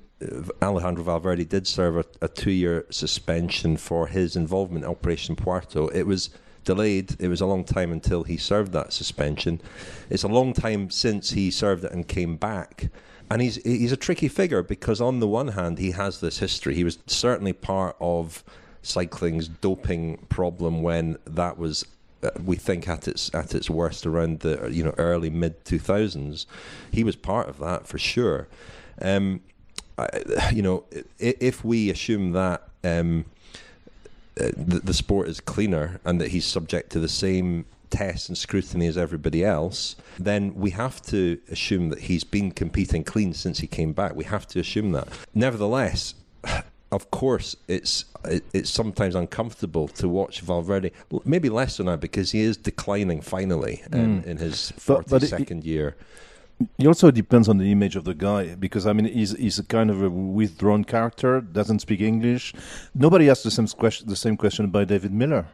[0.61, 5.87] Alejandro Valverde did serve a, a two-year suspension for his involvement in Operation Puerto.
[5.89, 6.29] It was
[6.63, 7.15] delayed.
[7.19, 9.61] It was a long time until he served that suspension.
[10.09, 12.89] It's a long time since he served it and came back.
[13.29, 16.75] And he's he's a tricky figure because on the one hand he has this history.
[16.75, 18.43] He was certainly part of
[18.81, 21.85] cycling's doping problem when that was
[22.21, 26.45] uh, we think at its at its worst around the you know early mid 2000s
[26.91, 28.49] he was part of that for sure
[29.01, 29.39] um,
[30.51, 30.83] you know
[31.19, 33.25] if we assume that um,
[34.39, 38.35] uh, the, the sport is cleaner and that he's subject to the same tests and
[38.37, 43.59] scrutiny as everybody else, then we have to assume that he's been competing clean since
[43.59, 44.15] he came back.
[44.15, 45.07] We have to assume that.
[45.35, 46.15] Nevertheless,
[46.91, 48.05] of course, it's
[48.53, 50.91] it's sometimes uncomfortable to watch Valverde.
[51.25, 54.25] Maybe less so now because he is declining finally in, Mm.
[54.25, 55.95] in his But- forty second it- year.
[56.77, 59.63] It also depends on the image of the guy because I mean he's he's a
[59.63, 62.53] kind of a withdrawn character, doesn't speak English.
[62.93, 65.47] Nobody asked the same question the same question by David Millar,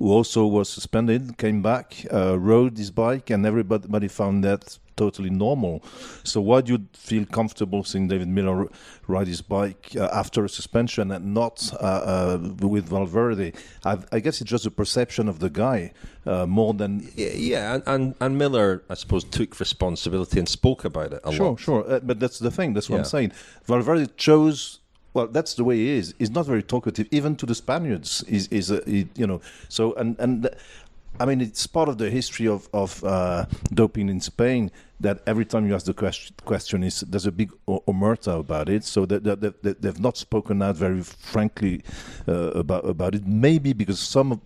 [0.00, 5.30] who also was suspended, came back, uh, rode his bike, and everybody found that totally
[5.30, 5.82] normal.
[6.24, 8.68] So why do you feel comfortable seeing David Millar
[9.08, 13.52] ride his bike uh, after a suspension and not uh, uh, with Valverde?
[13.84, 15.92] I, I guess it's just a perception of the guy
[16.26, 20.84] uh, more than Yeah, yeah and, and, and Millar, I suppose, took responsibility and spoke
[20.84, 21.60] about it a sure, lot.
[21.60, 22.72] Sure, Uh, but that's the thing.
[22.74, 23.02] That's what Yeah.
[23.02, 23.32] I'm saying.
[23.64, 24.79] Valverde chose.
[25.12, 26.14] Well, that's the way he is.
[26.18, 28.22] He's not very talkative, even to the Spaniards.
[28.28, 30.50] Is is you know so and and.
[31.18, 33.44] I mean, it's part of the history of of uh,
[33.74, 34.70] doping in Spain
[35.00, 38.84] that every time you ask the question, question is there's a big omerta about it.
[38.84, 41.82] So that, they've not spoken out very frankly
[42.26, 43.26] uh, about about it.
[43.26, 44.40] Maybe because some of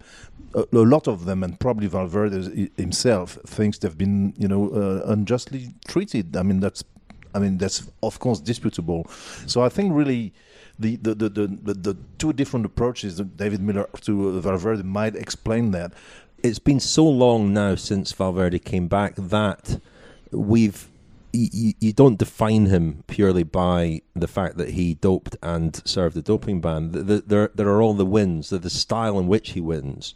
[0.55, 5.12] a, a lot of them, and probably Valverde himself, thinks they've been you know uh,
[5.12, 6.37] unjustly treated.
[6.37, 6.83] I mean, that's
[7.35, 9.07] I mean, that's of course disputable.
[9.46, 10.33] So I think really
[10.78, 15.70] the the the, the, the, two different approaches that David Millar to Valverde might explain
[15.72, 15.92] that.
[16.42, 19.80] It's been so long now since Valverde came back that
[20.30, 20.88] we've.
[21.37, 26.22] You, you don't define him purely by the fact that he doped and served the
[26.22, 26.92] doping ban.
[26.92, 30.14] The, the, there, there are all the wins, the, the style in which he wins.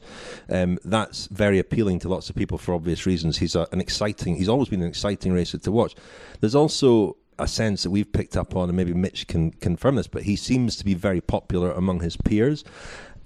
[0.49, 3.39] Um, that's very appealing to lots of people for obvious reasons.
[3.39, 4.37] He's a, an exciting.
[4.37, 5.97] He's always been an exciting racer to watch.
[6.39, 10.07] There's also a sense that we've picked up on, and maybe Mitch can confirm this,
[10.07, 12.65] but he seems to be very popular among his peers.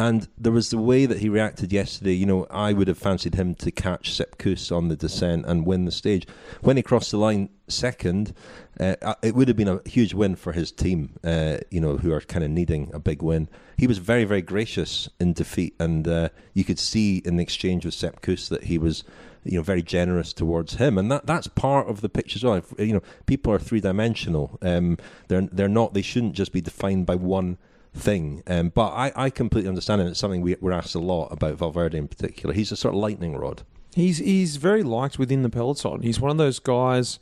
[0.01, 2.15] And there was the way that he reacted yesterday.
[2.15, 5.65] You know, I would have fancied him to catch Sepp Kuss on the descent and
[5.65, 6.27] win the stage.
[6.61, 8.35] When he crossed the line second,
[8.81, 11.99] uh, uh, it would have been a huge win for his team, uh, you know,
[11.99, 13.49] who are kind of needing a big win.
[13.77, 17.85] He was very, very gracious in defeat, and uh, you could see in the exchange
[17.85, 19.05] with Sepp Kuss that he was
[19.45, 22.55] you know very generous towards him and that that's part of the picture as well
[22.55, 26.61] If, you know people are three dimensional um they're they're not they shouldn't just be
[26.61, 27.59] defined by one
[27.95, 31.27] thing um but i i completely understand and it's something we, we're asked a lot
[31.31, 33.63] about valverde in particular he's a sort of lightning rod
[33.95, 36.01] He's he's very liked within the peloton.
[36.03, 37.19] He's one of those guys,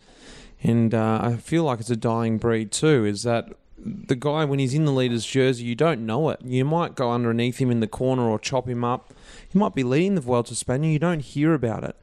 [0.62, 3.04] and uh, I feel like it's a dying breed too.
[3.04, 6.40] Is that the guy when he's in the leader's jersey, you don't know it.
[6.44, 9.12] You might go underneath him in the corner or chop him up.
[9.48, 10.84] He might be leading the Vuelta to Spain.
[10.84, 11.96] You don't hear about it.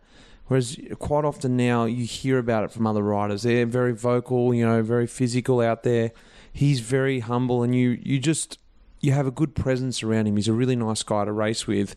[0.47, 3.43] Whereas quite often now you hear about it from other riders.
[3.43, 6.11] They're very vocal, you know, very physical out there.
[6.51, 8.57] He's very humble, and you you just
[9.01, 10.37] you have a good presence around him.
[10.37, 11.95] He's a really nice guy to race with.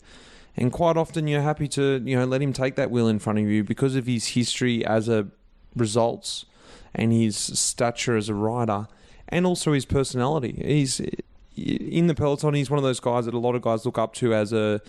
[0.56, 3.38] And quite often you're happy to, you know, let him take that wheel in front
[3.38, 5.28] of you because of his history as a
[5.76, 6.44] results
[6.94, 8.88] and his stature as a rider
[9.28, 10.60] and also his personality.
[10.64, 11.00] He's
[11.56, 14.14] in the peloton, he's one of those guys that a lot of guys look up
[14.14, 14.80] to as a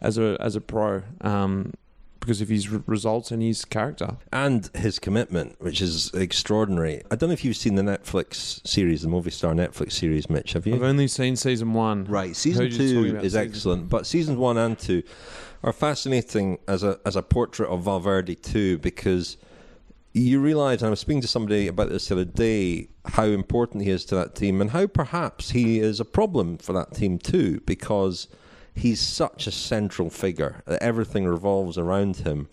[0.00, 1.02] as a as a pro.
[1.20, 1.74] Um,
[2.20, 4.16] because of his r- results and his character.
[4.32, 7.02] and his commitment, which is extraordinary.
[7.10, 10.52] I don't know if you've seen the Netflix series, the Movistar Netflix series, Mitch.
[10.52, 10.74] Have you?
[10.74, 12.04] I've only seen season one.
[12.04, 15.02] Right, season Heard you talking two is season- excellent, but seasons one and two
[15.62, 19.36] are fascinating as a as a portrait of Valverde too, because
[20.12, 20.80] you realise.
[20.80, 24.04] And I was speaking to somebody about this the other day, how important he is
[24.06, 28.26] to that team, and how perhaps he is a problem for that team too, because
[28.74, 32.48] he's such a central figure that everything revolves around him.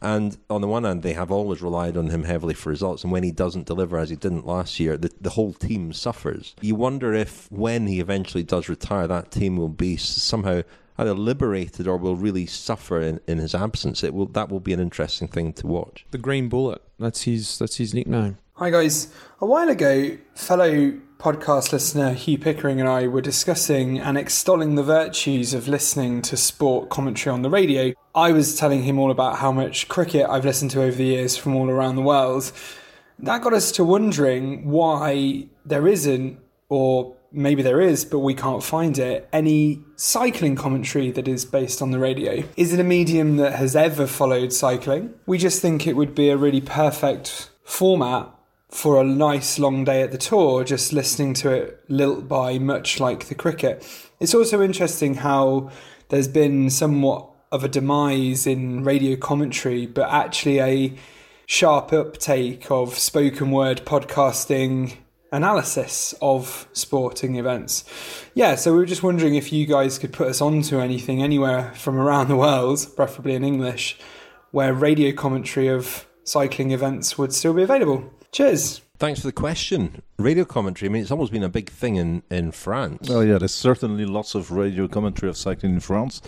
[0.00, 3.04] And on the one hand, they have always relied on him heavily for results.
[3.04, 6.54] And when he doesn't deliver, as he didn't last year, the, the whole team suffers.
[6.60, 10.60] You wonder if, when he eventually does retire, that team will be somehow
[10.98, 14.04] either liberated or will really suffer in, in his absence.
[14.04, 16.06] It will that will be an interesting thing to watch.
[16.10, 16.82] The Green Bullet.
[16.98, 18.38] That's his that's his nickname.
[18.54, 19.08] Hi guys.
[19.40, 24.82] A while ago, fellow podcast listener Hugh Pickering and I were discussing and extolling the
[24.82, 27.92] virtues of listening to sport commentary on the radio.
[28.14, 31.36] I was telling him all about how much cricket I've listened to over the years
[31.36, 32.52] from all around the world.
[33.18, 38.62] That got us to wondering why there isn't, or maybe there is, but we can't
[38.62, 42.44] find it, any cycling commentary that is based on the radio.
[42.56, 45.14] Is it a medium that has ever followed cycling?
[45.26, 48.33] We just think it would be a really perfect format
[48.74, 52.98] for a nice long day at the tour, just listening to it lilt by, much
[52.98, 53.86] like the cricket.
[54.18, 55.70] It's also interesting how
[56.08, 60.92] there's been somewhat of a demise in radio commentary, but actually a
[61.46, 64.96] sharp uptake of spoken word podcasting
[65.30, 67.84] analysis of sporting events.
[68.34, 71.72] Yeah, so we were just wondering if you guys could put us onto anything anywhere
[71.76, 73.96] from around the world, preferably in English,
[74.50, 78.10] where radio commentary of cycling events would still be available.
[78.34, 78.80] Cheers.
[78.98, 80.02] Thanks for the question.
[80.18, 83.08] Radio commentary, I mean, it's always been a big thing in, in France.
[83.08, 86.20] Oh yeah, there's certainly lots of radio commentary of cycling in France,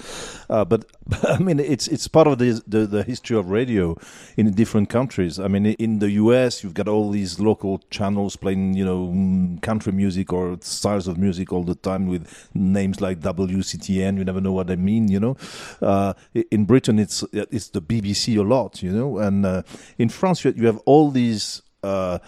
[0.49, 0.85] uh, but
[1.25, 3.97] I mean, it's it's part of the, the, the history of radio
[4.37, 5.41] in different countries.
[5.41, 9.61] I mean, in the U.S., you've got all these local channels playing, you know, mm,
[9.63, 14.17] country music or styles of music all the time with names like WCTN.
[14.17, 15.37] You never know what they mean, you know.
[15.83, 16.15] Uh,
[16.53, 19.63] in Britain, it's it's the BBC a lot, you know, and uh,
[19.99, 21.63] in France, you, you have all these.
[21.83, 22.19] Uh,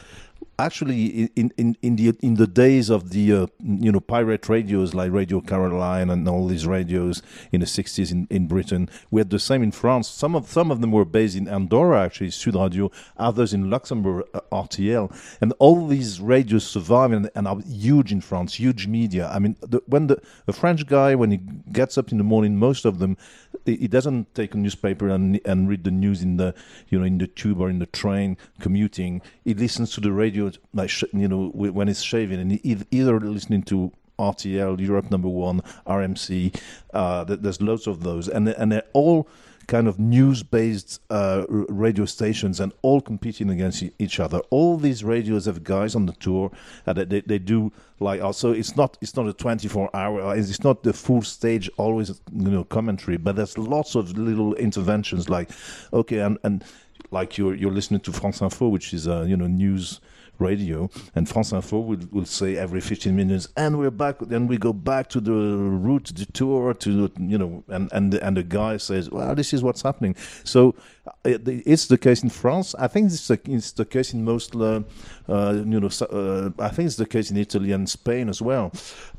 [0.59, 4.93] actually in, in, in the in the days of the uh, you know pirate radios
[4.93, 9.31] like Radio Caroline and all these radios in the 60s in, in Britain we had
[9.31, 10.09] the same in France.
[10.09, 14.27] Some of some of them were based in Andorra actually Sud Radio others in Luxembourg
[14.35, 19.29] uh, RTL and all these radios survive and, and, are huge in France huge media.
[19.29, 21.37] I mean the, when the a French guy when he
[21.73, 23.17] gets up in the morning most of them
[23.65, 26.55] he doesn't take a newspaper and and read the news in the
[26.89, 29.23] you know in the tube or in the train commuting.
[29.45, 32.41] He listens to the radio like you know when he's shaving.
[32.41, 36.61] And he, either listening to RTL Europe number one RMC
[36.93, 38.29] uh, there's loads of those.
[38.29, 39.29] And and they're all
[39.69, 44.41] kind of news-based uh, radio stations and all competing against each other.
[44.51, 46.51] All these radios have guys on the tour
[46.87, 50.35] uh, that they, they do like also it's not it's not a 24 hour uh,
[50.35, 55.29] it's not the full stage always you know commentary but there's lots of little interventions
[55.29, 55.51] like
[55.93, 56.65] okay and and
[57.11, 60.01] like you're you're listening to France Info which is a you know news
[60.39, 64.57] radio, and France Info will, will say every 15 minutes, and we're back, then we
[64.59, 68.77] go back to the route, the tour, to you know, and and and the guy
[68.77, 70.15] says, well, this is what's happening.
[70.45, 70.75] So
[71.07, 72.75] uh, it's the case in France.
[72.79, 74.83] I think it's the, it's the case in most, uh,
[75.29, 78.73] uh, you know, uh, I think it's the case in Italy and Spain as well.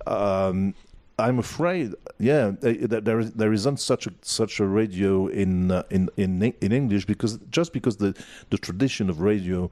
[0.07, 0.73] Um,
[1.19, 6.41] I'm afraid, yeah, there there isn't such a such a radio in uh, in in
[6.61, 8.15] in English because just because the
[8.49, 9.69] the tradition of radio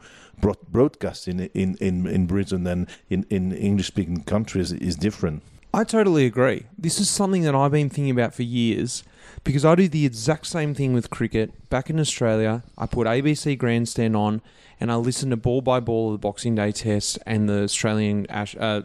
[0.72, 5.42] broadcasting in in in Britain and in in English speaking countries is different.
[5.74, 6.66] I totally agree.
[6.78, 9.04] This is something that I've been thinking about for years
[9.44, 11.70] because I do the exact same thing with cricket.
[11.70, 14.42] Back in Australia, I put ABC Grandstand on
[14.80, 18.26] and I listen to ball by ball of the Boxing Day Test and the Australian
[18.30, 18.84] Ash, uh,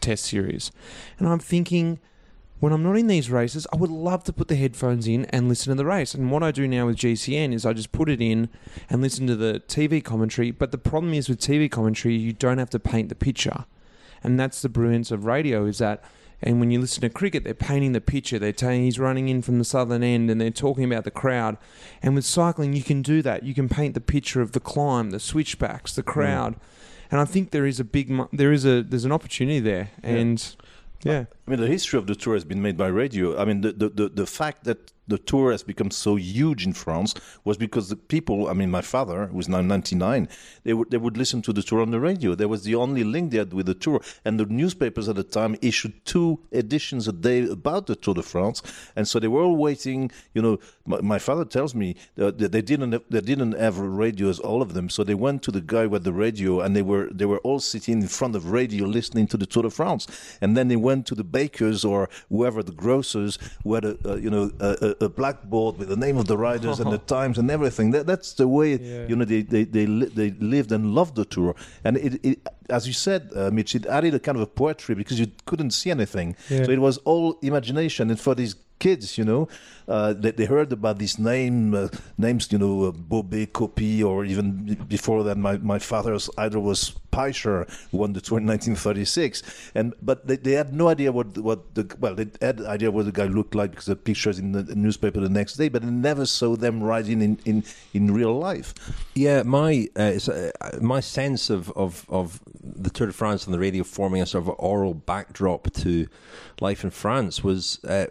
[0.00, 0.70] test series.
[1.18, 1.98] And I'm thinking,
[2.60, 5.48] when I'm not in these races, I would love to put the headphones in and
[5.48, 6.14] listen to the race.
[6.14, 8.48] And what I do now with GCN is I just put it in
[8.90, 10.50] and listen to the TV commentary.
[10.50, 13.64] But the problem is with TV commentary, you don't have to paint the picture.
[14.24, 16.02] And that's the brilliance of radio is that
[16.40, 18.38] and when you listen to cricket, they're painting the picture.
[18.38, 21.58] They're saying he's running in from the southern end, and they're talking about the crowd.
[22.00, 23.42] And with cycling, you can do that.
[23.42, 26.54] You can paint the picture of the climb, the switchbacks, the crowd.
[26.54, 26.60] Mm
[27.10, 30.56] and I think there is a big there is a there's an opportunity there, and
[31.04, 31.12] yeah.
[31.12, 31.24] yeah.
[31.46, 33.38] I mean, the history of the tour has been made by radio.
[33.40, 36.72] I mean, the the, the, the fact that the tour has become so huge in
[36.72, 40.28] France was because the people, I mean, my father, who's now 99,
[40.64, 42.34] they would, they would listen to the tour on the radio.
[42.34, 44.00] That was the only link they had with the tour.
[44.24, 48.22] And the newspapers at the time issued two editions a day about the Tour de
[48.22, 48.62] France.
[48.94, 50.10] And so they were all waiting.
[50.34, 54.38] You know, my, my father tells me that they didn't have, they didn't have radios,
[54.38, 54.88] all of them.
[54.90, 57.60] So they went to the guy with the radio and they were, they were all
[57.60, 60.06] sitting in front of radio listening to the Tour de France.
[60.40, 64.18] And then they went to the bakers or whoever, the grocers, who had a, a
[64.18, 67.50] you know, a, a blackboard with the name of the riders and the times and
[67.50, 67.92] everything.
[67.92, 69.06] That, that's the way yeah.
[69.06, 71.54] you know they they they, li- they lived and loved the tour.
[71.84, 74.94] And it, it as you said, uh, Mitch, it added a kind of a poetry
[74.94, 76.36] because you couldn't see anything.
[76.48, 76.64] Yeah.
[76.64, 78.10] So it was all imagination.
[78.10, 79.48] And for these kids, you know,
[79.86, 84.24] uh, they, they, heard about these name uh, names, you know, uh, Bobet, Coppi, or
[84.24, 89.42] even before that, my, my father's idol was Peischer, who won the tour in 1936.
[89.74, 93.06] And but they, they had no idea what what the well, they had idea what
[93.06, 95.90] the guy looked like because the pictures in the newspaper the next day, but they
[95.90, 98.74] never saw them riding in in, in real life.
[99.14, 100.50] Yeah, my uh, uh,
[100.80, 104.46] my sense of, of of the Tour de France on the radio forming a sort
[104.46, 106.08] of oral backdrop to
[106.60, 108.06] life in France was uh,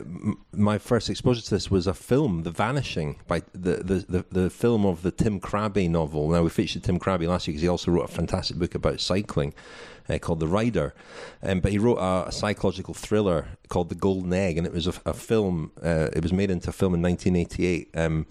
[0.52, 4.50] my first exposure to this was a film, The Vanishing, by the, the, the, the,
[4.50, 6.30] film of the Tim Krabbé novel.
[6.30, 9.00] Now, we featured Tim Krabbé last year because he also wrote a fantastic book about
[9.00, 9.54] cycling
[10.10, 10.94] uh, called The Rider.
[11.44, 14.88] Um, but he wrote a, a, psychological thriller called The Golden Egg, and it was
[14.88, 17.90] a, a film, uh, it was made into a film in 1988.
[17.96, 18.26] Um,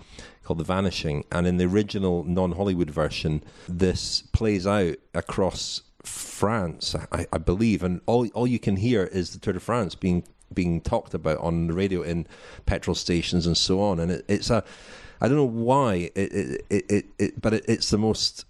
[0.47, 1.25] called The Vanishing.
[1.33, 7.83] And in the original non Hollywood version, this plays out across France, I, I, believe,
[7.83, 11.39] and all all you can hear is the Tour de France being being talked about
[11.39, 12.27] on the radio in
[12.67, 13.99] petrol stations and so on.
[13.99, 14.65] And it, it's a,
[15.21, 18.45] I don't know why it it, it, it but it, it's the most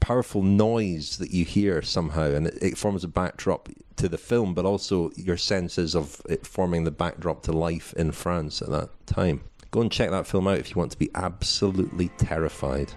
[0.00, 4.52] powerful noise that you hear somehow, and it, it forms a backdrop to the film,
[4.52, 8.90] but also your senses of it forming the backdrop to life in France at that
[9.06, 9.42] time.
[9.70, 12.92] Go and check that film out if you want to be absolutely terrified.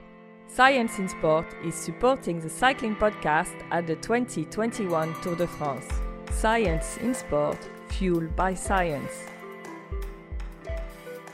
[0.55, 5.85] Science in Sport is supporting the cycling podcast at the 2021 Tour de France.
[6.31, 7.57] Science in Sport,
[7.89, 9.11] fueled by science.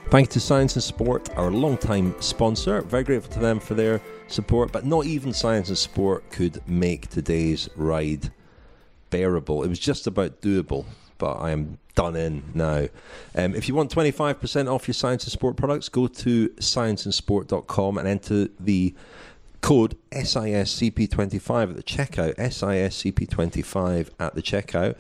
[0.10, 2.82] Thanks to Science in Sport, our long-time sponsor.
[2.82, 7.08] Very grateful to them for their support, but not even Science in Sport could make
[7.08, 8.32] today's ride
[9.12, 9.62] bearable.
[9.62, 10.86] It was just about doable,
[11.22, 12.88] but I am done in now.
[13.36, 18.08] Um, if you want 25% off your Science in Sport products, go to scienceinsport.com and
[18.08, 18.96] enter the
[19.62, 22.36] code SISCP25 at the checkout.
[22.38, 24.96] SISCP25 at the checkout.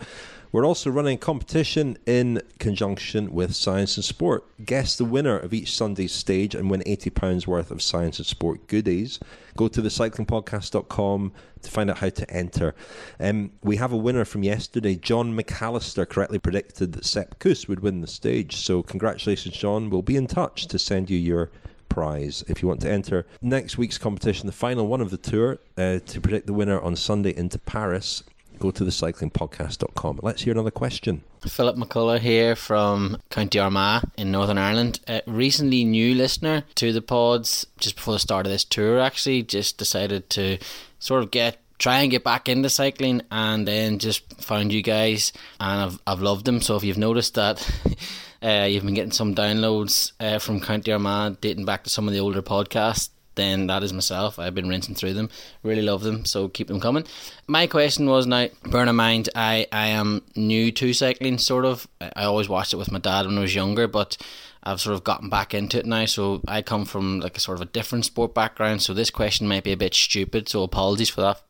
[0.51, 4.43] We're also running a competition in conjunction with Science in Sport.
[4.65, 8.67] Guess the winner of each Sunday's stage and win £80 worth of Science in Sport
[8.67, 9.17] goodies.
[9.55, 11.31] Go to thecyclingpodcast.com
[11.61, 12.75] to find out how to enter.
[13.17, 14.95] Um, we have a winner from yesterday.
[14.95, 18.57] John McAllister correctly predicted that Sepp Kuss would win the stage.
[18.57, 19.89] So, congratulations, John.
[19.89, 21.49] We'll be in touch to send you your
[21.87, 25.59] prize if you want to enter next week's competition, the final one of the tour,
[25.77, 28.23] uh, to predict the winner on Sunday into Paris
[28.61, 30.19] go to thecyclingpodcast.com.
[30.21, 31.23] Let's hear another question.
[31.41, 34.99] Philip McCullough here from County Armagh in Northern Ireland.
[35.07, 39.43] A recently new listener to the pods, just before the start of this tour, actually,
[39.43, 40.59] just decided to
[40.99, 45.33] sort of get try and get back into cycling and then just found you guys
[45.59, 46.61] and I've, I've loved them.
[46.61, 47.67] So if you've noticed that
[48.43, 52.13] uh, you've been getting some downloads uh, from County Armagh dating back to some of
[52.13, 54.39] the older podcasts, then that is myself.
[54.39, 55.29] I've been rinsing through them.
[55.63, 57.05] Really love them, so keep them coming.
[57.47, 61.87] My question was now, bear in mind, I, I am new to cycling, sort of.
[62.01, 64.17] I always watched it with my dad when I was younger, but
[64.63, 66.05] I've sort of gotten back into it now.
[66.05, 69.47] So I come from like a sort of a different sport background, so this question
[69.47, 71.41] might be a bit stupid, so apologies for that.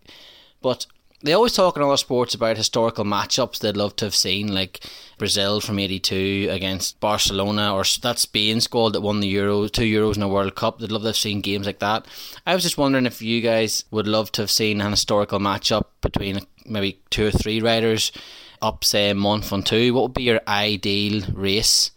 [0.61, 0.85] But
[1.23, 4.79] they always talk in other sports about historical matchups they'd love to have seen, like
[5.17, 10.17] Brazil from '82 against Barcelona, or that Spain squad that won the Euro, two Euros
[10.17, 10.79] in a World Cup.
[10.79, 12.05] They'd love to have seen games like that.
[12.45, 15.85] I was just wondering if you guys would love to have seen an historical matchup
[16.01, 18.11] between maybe two or three riders
[18.61, 19.91] up, say Mont Ventoux.
[19.91, 21.91] What would be your ideal race?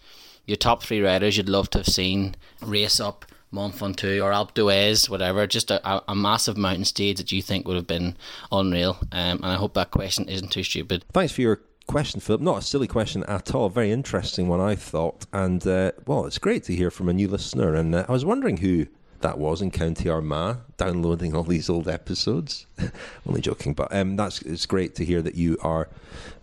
[0.47, 3.24] Your top three riders you'd love to have seen race up
[3.55, 7.77] Mont or Alpe d'Huez, whatever, just a, a, massive mountain stage that you think would
[7.77, 8.17] have been
[8.51, 8.99] unreal.
[9.13, 11.05] Um, and I hope that question isn't too stupid.
[11.13, 12.41] Thanks for your question, Philip.
[12.41, 13.69] Not a silly question at all.
[13.69, 15.27] Very interesting one, I thought.
[15.33, 17.75] And, uh, well, it's great to hear from a new listener.
[17.75, 18.87] And uh, I was wondering who
[19.21, 22.67] that was in County Armagh, downloading all these old episodes.
[23.27, 25.89] Only joking, but um, that's it's great to hear that you are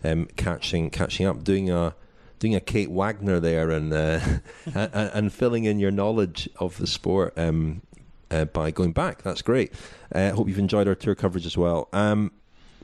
[0.02, 1.94] um, catching catching up, doing a
[2.42, 4.18] doing a Kate Wagner there and uh,
[4.74, 7.82] and, filling in your knowledge of the sport um,
[8.32, 9.22] uh, by going back.
[9.22, 9.72] That's great.
[10.12, 11.88] I uh, hope you've enjoyed our tour coverage as well.
[11.92, 12.32] Um,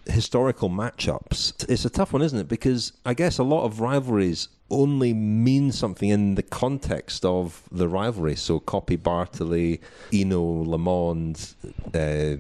[0.06, 1.68] historical matchups.
[1.68, 2.46] It's a tough one, isn't it?
[2.46, 7.88] Because I guess a lot of rivalries only mean something in the context of the
[7.88, 8.36] rivalry.
[8.36, 9.80] So Coppi Bartali,
[10.12, 11.54] Le Monde,
[11.94, 12.36] uh,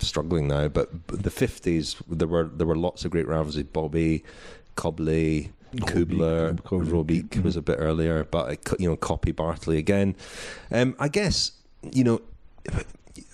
[0.00, 3.62] struggling now, but the fifties there were there were lots of great rivalries.
[3.62, 4.24] Bobet,
[4.76, 10.16] Koblet, Kubler, Robic was a bit earlier, but you know, Coppi Bartali again.
[10.70, 11.52] Um, I guess
[11.92, 12.20] you know.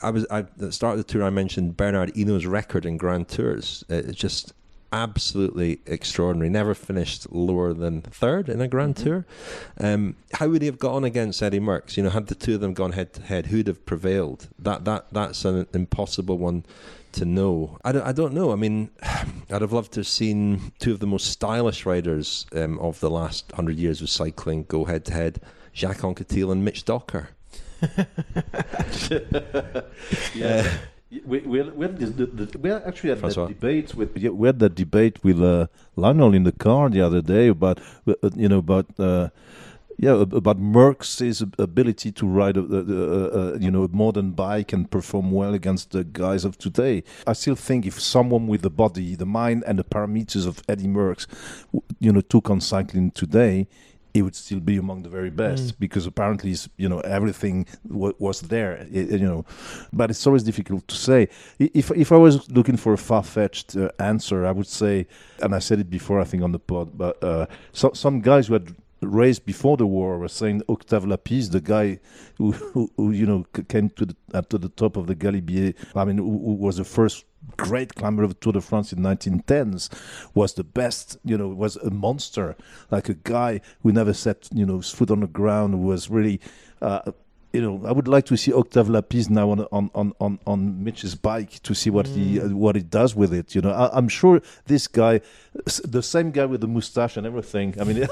[0.02, 1.22] I was I, at the start of the tour.
[1.22, 3.84] I mentioned Bernard Hinault's record in Grand Tours.
[3.88, 4.52] It's just
[4.92, 6.48] absolutely extraordinary.
[6.48, 9.04] Never finished lower than third in a Grand mm-hmm.
[9.04, 9.26] Tour.
[9.78, 11.96] Um, how would he have gone against Eddy Merckx?
[11.96, 14.48] You know, had the two of them gone head to head, who'd have prevailed?
[14.58, 16.64] That that that's an impossible one
[17.18, 17.78] to know.
[17.84, 18.52] I don't, I don't know.
[18.52, 22.78] I mean, I'd have loved to have seen two of the most stylish riders um,
[22.78, 25.40] of the last hundred years of cycling go head to head:
[25.74, 27.30] Jacques Anquetil and Mitch Docker.
[30.34, 30.78] yeah.
[31.24, 34.74] We, we, we, had the, the, we actually had that debate with we had that
[34.74, 38.86] debate with uh, Lionel in the car the other day about uh, you know about
[38.98, 39.30] uh,
[39.98, 44.88] yeah, about Merckx's ability to ride a, a, a, you know a modern bike and
[44.88, 47.02] perform well against the guys of today.
[47.26, 50.86] I still think if someone with the body, the mind, and the parameters of Eddy
[50.86, 51.26] Merckx,
[51.98, 53.66] you know, took on cycling today,
[54.14, 55.78] he would still be among the very best mm.
[55.80, 59.44] because apparently you know everything was there you know
[59.92, 61.28] but it's always difficult to say
[61.58, 65.06] if if i was looking for a far-fetched uh, answer i would say
[65.42, 68.46] and i said it before i think on the pod but uh, so, some guys
[68.46, 72.00] who had race before the war was saying Octave Lapize, the guy
[72.36, 75.74] who, who, who you know came to the uh, to the top of the Galibier.
[75.94, 77.24] I mean, who, who, was the first
[77.56, 79.88] great climber of Tour de France in 1910s,
[80.34, 81.18] was the best.
[81.24, 82.56] You know, was a monster,
[82.90, 85.74] like a guy who never set you know his foot on the ground.
[85.74, 86.40] Who was really.
[86.80, 87.12] Uh,
[87.58, 90.84] you know, I would like to see Octave Lapize now on on on on, on
[90.84, 93.56] Mitch's bike to see what he uh, what he does with it.
[93.56, 95.20] You know, I, I'm sure this guy,
[95.96, 97.74] the same guy with the mustache and everything.
[97.80, 97.96] I mean,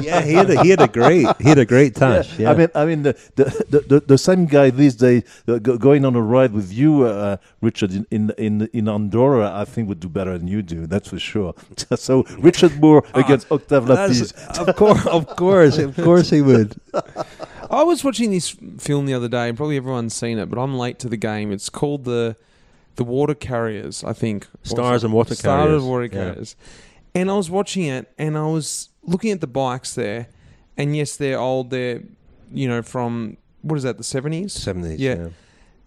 [0.00, 2.38] Yeah, he had a, he had a great he had a great touch.
[2.38, 5.58] Yeah, I mean, I mean the the, the, the, the same guy these days uh,
[5.58, 9.52] go, going on a ride with you, uh, Richard, in, in in in Andorra.
[9.62, 10.86] I think would do better than you do.
[10.86, 11.54] That's for sure.
[11.96, 14.32] so Richard Moore against Octave Lapize.
[14.56, 16.70] Of course, of course, of course he would.
[17.70, 20.76] I was watching this film the other day, and probably everyone's seen it, but I'm
[20.76, 21.52] late to the game.
[21.52, 22.36] It's called the
[22.96, 24.46] the Water Carriers, I think.
[24.62, 26.10] Stars and Water Stars Carriers, and Water yeah.
[26.10, 26.56] Carriers.
[27.14, 30.28] And I was watching it, and I was looking at the bikes there,
[30.76, 31.70] and yes, they're old.
[31.70, 32.02] They're
[32.52, 34.52] you know from what is that, the seventies?
[34.52, 35.00] Seventies.
[35.00, 35.14] Yeah.
[35.14, 35.28] Yeah.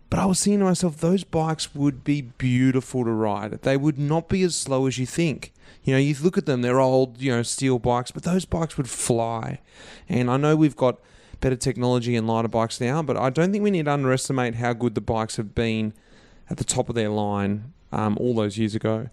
[0.09, 3.51] But I was thinking to myself, those bikes would be beautiful to ride.
[3.61, 5.53] They would not be as slow as you think.
[5.83, 8.75] You know, you look at them, they're old, you know, steel bikes, but those bikes
[8.75, 9.59] would fly.
[10.07, 10.99] And I know we've got
[11.39, 14.73] better technology and lighter bikes now, but I don't think we need to underestimate how
[14.73, 15.93] good the bikes have been
[16.49, 19.09] at the top of their line um, all those years ago.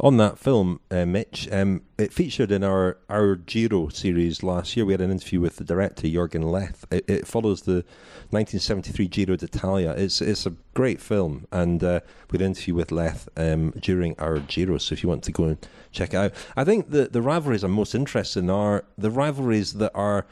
[0.00, 4.84] On that film, uh, Mitch, um, it featured in our, our Giro series last year.
[4.84, 6.84] We had an interview with the director, Jorgen Leth.
[6.90, 7.84] It, it follows the
[8.30, 9.94] 1973 Giro d'Italia.
[9.96, 12.00] It's, it's a great film, and uh,
[12.30, 15.32] we had an interview with Leth um, during our Giro, so if you want to
[15.32, 15.58] go and
[15.92, 16.32] check it out.
[16.56, 20.26] I think the, the rivalries I'm most interested in are the rivalries that are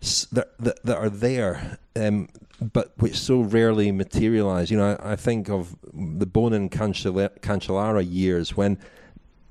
[0.00, 2.28] that, that, that are there, um,
[2.60, 4.70] but which so rarely materialize.
[4.70, 8.78] You know, I, I think of the Boonen Cancella- Cancellara years when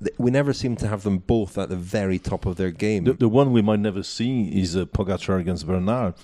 [0.02, 3.04] th- we never seem to have them both at the very top of their game.
[3.04, 6.14] The, the one we might never see is uh, Pogacar against Bernal.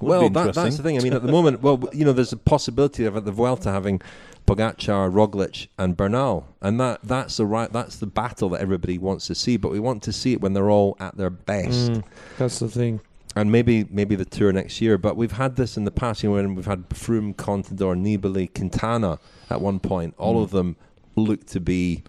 [0.00, 0.98] Would well, that, that's the thing.
[0.98, 3.70] I mean, at the moment, well, you know, there's a possibility of at the Vuelta
[3.70, 4.02] having
[4.44, 9.28] Pogacar, Roglic, and Bernal, and that that's the right that's the battle that everybody wants
[9.28, 9.56] to see.
[9.56, 11.92] But we want to see it when they're all at their best.
[11.92, 12.04] Mm,
[12.38, 13.00] that's the thing.
[13.36, 14.96] And maybe maybe the tour next year.
[14.98, 16.22] But we've had this in the past.
[16.22, 19.18] You know, when we've had Froome, Contador, Nibali, Quintana
[19.50, 20.14] at one point.
[20.18, 20.44] All Mm.
[20.44, 20.76] of them
[21.16, 22.02] looked to be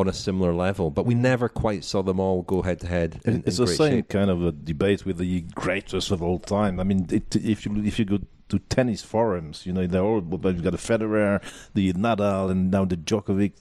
[0.00, 3.20] on a similar level, but we never quite saw them all go head to head.
[3.24, 4.08] in- It's in the same shape.
[4.08, 6.80] kind of a debate with the greatest of all time.
[6.80, 8.18] I mean, it, if you if you go
[8.48, 10.22] to tennis forums, you know they're all.
[10.22, 11.42] But you've got the Federer,
[11.74, 13.52] the Nadal, and now the Djokovic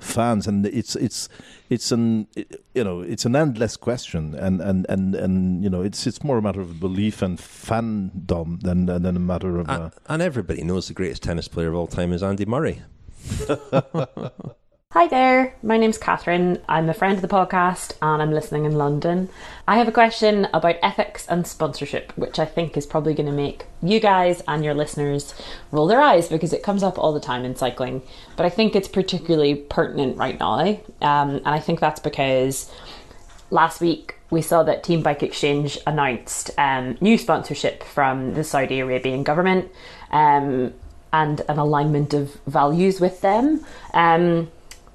[0.00, 1.28] fans, and it's it's
[1.70, 2.26] it's an
[2.74, 6.36] you know it's an endless question, and and and and you know it's it's more
[6.38, 9.68] a matter of belief and fandom than than a matter of.
[9.68, 12.82] Uh, And, and everybody knows the greatest tennis player of all time is Andy Murray.
[14.94, 16.62] Hi there, my name's Catherine.
[16.68, 19.28] I'm a friend of the podcast and I'm listening in London.
[19.66, 23.32] I have a question about ethics and sponsorship, which I think is probably going to
[23.32, 25.34] make you guys and your listeners
[25.72, 28.02] roll their eyes because it comes up all the time in cycling.
[28.36, 30.60] But I think it's particularly pertinent right now.
[30.60, 32.70] Um, and I think that's because
[33.50, 38.78] last week we saw that Team Bike Exchange announced um, new sponsorship from the Saudi
[38.78, 39.72] Arabian government
[40.12, 40.72] um,
[41.12, 43.66] and an alignment of values with them.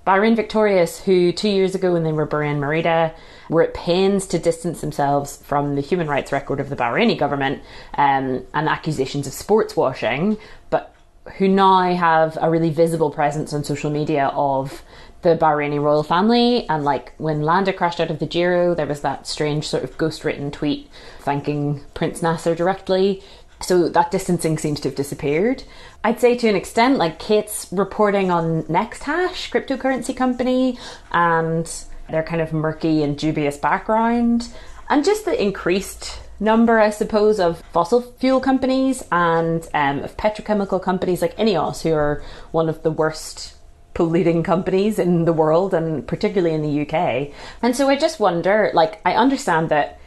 [0.09, 3.13] Bahrain Victorious, who two years ago when they were Bahrain Merida,
[3.47, 7.61] were at pains to distance themselves from the human rights record of the Bahraini government
[7.93, 10.39] um, and accusations of sports washing,
[10.71, 10.95] but
[11.37, 14.81] who now have a really visible presence on social media of
[15.21, 16.67] the Bahraini royal family.
[16.69, 19.95] And like when Landa crashed out of the Giro, there was that strange sort of
[19.99, 20.89] ghost written tweet
[21.19, 23.21] thanking Prince Nasser directly.
[23.61, 25.63] So that distancing seems to have disappeared.
[26.03, 30.79] I'd say to an extent, like Kate's reporting on NextHash, cryptocurrency company,
[31.11, 31.69] and
[32.09, 34.47] their kind of murky and dubious background,
[34.89, 40.81] and just the increased number, I suppose, of fossil fuel companies and um, of petrochemical
[40.81, 43.55] companies like Ineos, who are one of the worst
[43.93, 47.33] polluting companies in the world and particularly in the UK.
[47.61, 49.98] And so I just wonder, like, I understand that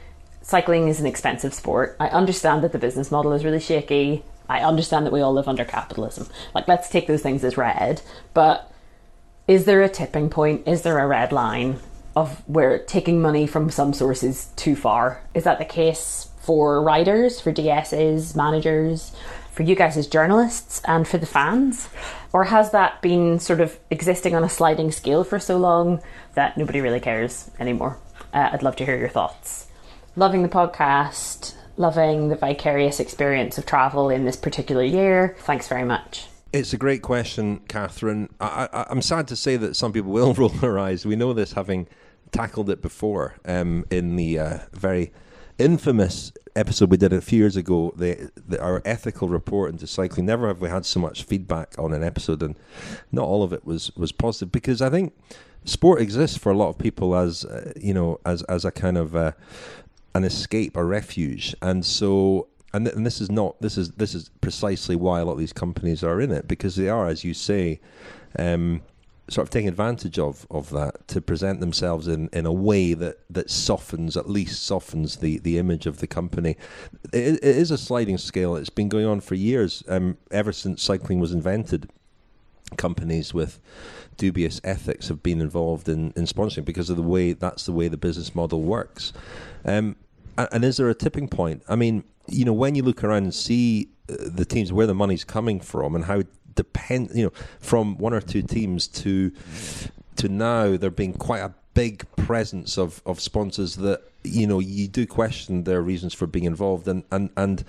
[0.43, 1.97] cycling is an expensive sport.
[1.99, 4.25] I understand that the business model is really shaky.
[4.49, 6.29] I understand that we all live under capitalism.
[6.55, 8.03] Like, let's take those things as read.
[8.35, 8.71] But
[9.49, 10.67] is there a tipping point?
[10.67, 11.79] Is there a red line
[12.15, 15.23] of where taking money from some sources too far?
[15.35, 19.13] Is that the case for riders, for DSs, managers,
[19.51, 21.89] for you guys as journalists, and for the fans?
[22.33, 26.03] Or has that been sort of existing on a sliding scale for so long
[26.35, 27.99] that nobody really cares anymore?
[28.33, 29.69] Uh, I'd love to hear your thoughts.
[30.15, 35.35] Loving the podcast, loving the vicarious experience of travel in this particular year.
[35.39, 36.27] Thanks very much.
[36.53, 38.29] It's a great question, Catherine.
[38.39, 41.07] I, I'm sad to say that some people will roll their eyes.
[41.07, 41.89] We know this having
[42.31, 45.13] tackled it before um, in the uh, very
[45.59, 50.27] infamous episode we did a few years ago, the, the, our ethical report into cycling.
[50.27, 52.57] Never have we had so much feedback on an episode, and
[53.11, 55.15] not all of it was was positive because I think
[55.65, 58.99] sport exists for a lot of people as uh, you know as as a kind
[58.99, 59.33] of uh,
[60.15, 64.15] an escape, a refuge, and so and th- and this is not this is this
[64.15, 67.25] is precisely why a lot of these companies are in it because they are, as
[67.25, 67.81] you say,
[68.39, 68.83] um,
[69.29, 73.19] sort of taking advantage of of that to present themselves in, in a way that,
[73.31, 76.57] that softens at least softens the, the image of the company.
[77.13, 78.57] It, it is a sliding scale.
[78.57, 81.91] It's been going on for years, um, ever since cycling was invented.
[82.79, 83.61] Companies with
[84.17, 87.89] dubious ethics have been involved in, in sponsoring because of the way that's the way
[87.89, 89.13] the business model works.
[89.67, 89.97] Um,
[90.37, 91.63] and, is there a tipping point?
[91.69, 94.95] I mean, you know, when you look around and see uh, the teams where the
[94.95, 96.23] money's coming from and how
[96.55, 99.33] depend, you know, from one or two teams to
[100.17, 104.87] to now there being quite a big presence of, of sponsors that you know you
[104.89, 107.65] do question their reasons for being involved and and and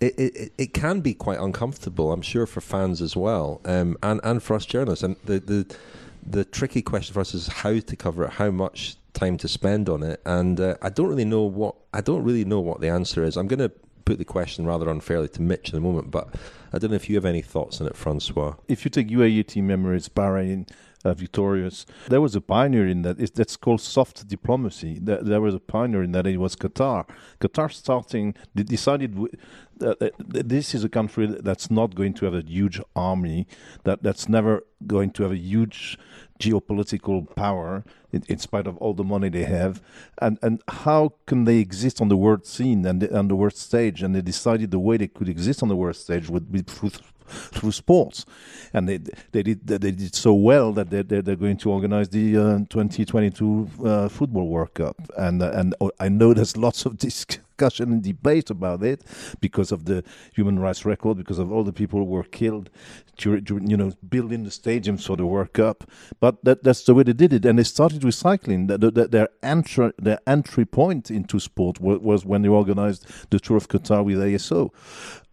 [0.00, 4.20] it, it, it can be quite uncomfortable I'm sure for fans as well um, and
[4.22, 5.76] and for us journalists and the, the
[6.24, 9.88] the tricky question for us is how to cover it how much time to spend
[9.88, 12.88] on it and uh, I don't really know what I don't really know what the
[12.88, 13.70] answer is I'm going to
[14.04, 16.34] put the question rather unfairly to Mitch in a moment but
[16.72, 19.46] I don't know if you have any thoughts on it Francois If you take UAE
[19.46, 20.68] team Emirates, Bahrain,
[21.04, 21.86] uh, victorious.
[22.08, 23.20] There was a pioneer in that.
[23.20, 24.98] It's, that's called soft diplomacy.
[25.00, 26.26] There, there was a pioneer in that.
[26.26, 27.06] It was Qatar.
[27.40, 29.16] Qatar starting they decided
[29.82, 32.80] Uh, uh, that that this is a country that's not going to have a huge
[32.94, 33.46] army.
[33.84, 35.98] That that's never going to have a huge
[36.38, 39.82] geopolitical power in, in spite of all the money they have
[40.22, 43.54] and and how can they exist on the world scene and the, on the world
[43.54, 46.62] stage and they decided the way they could exist on the world stage would be
[46.62, 46.90] through
[47.30, 48.26] through sports,
[48.72, 48.98] and they
[49.32, 52.58] they did they did so well that they're they're, they're going to organize the uh,
[52.68, 58.02] 2022 uh, football World Cup, and uh, and I know there's lots of discussion and
[58.02, 59.04] debate about it
[59.40, 60.02] because of the
[60.34, 62.70] human rights record, because of all the people who were killed,
[63.18, 65.84] during, during, you know, building the stadiums for the World Cup.
[66.20, 68.66] But that that's the way they did it, and they started with cycling.
[68.68, 73.38] That, that their entry their entry point into sport was, was when they organized the
[73.38, 74.70] Tour of Qatar with ASO.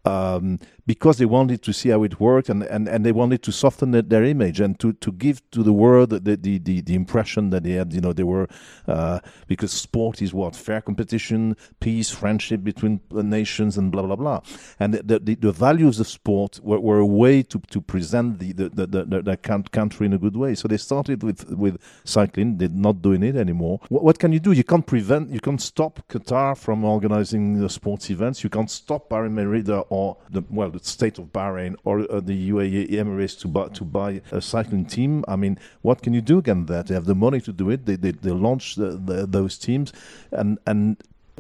[0.08, 3.52] Um, because they wanted to see how it worked and, and, and they wanted to
[3.52, 7.50] soften their, image and to, to give to the world the, the, the, the impression
[7.50, 8.48] that they had, you know, they were,
[8.88, 10.56] uh, because sport is what?
[10.56, 14.42] Fair competition, peace, friendship between nations, and blah, blah, blah.
[14.80, 18.54] And the, the, the values of sport were, were a way to, to present the,
[18.54, 19.38] the, the, the, the
[19.72, 20.56] country in a good way.
[20.56, 23.82] So they started with, with cycling, they're not doing it anymore.
[23.90, 24.54] What, what can you do?
[24.54, 29.10] You can't prevent, you can't stop Qatar from organizing the sports events, you can't stop
[29.10, 33.48] Bahrain Merida or the, well, the state of Bahrain or uh, the UAE Emirates to
[33.48, 35.26] buy, to buy a cycling team.
[35.28, 36.88] I mean, what can you do against that?
[36.88, 37.86] They have the money to do it.
[37.88, 39.88] They they, they launch the, the, those teams,
[40.32, 40.98] and and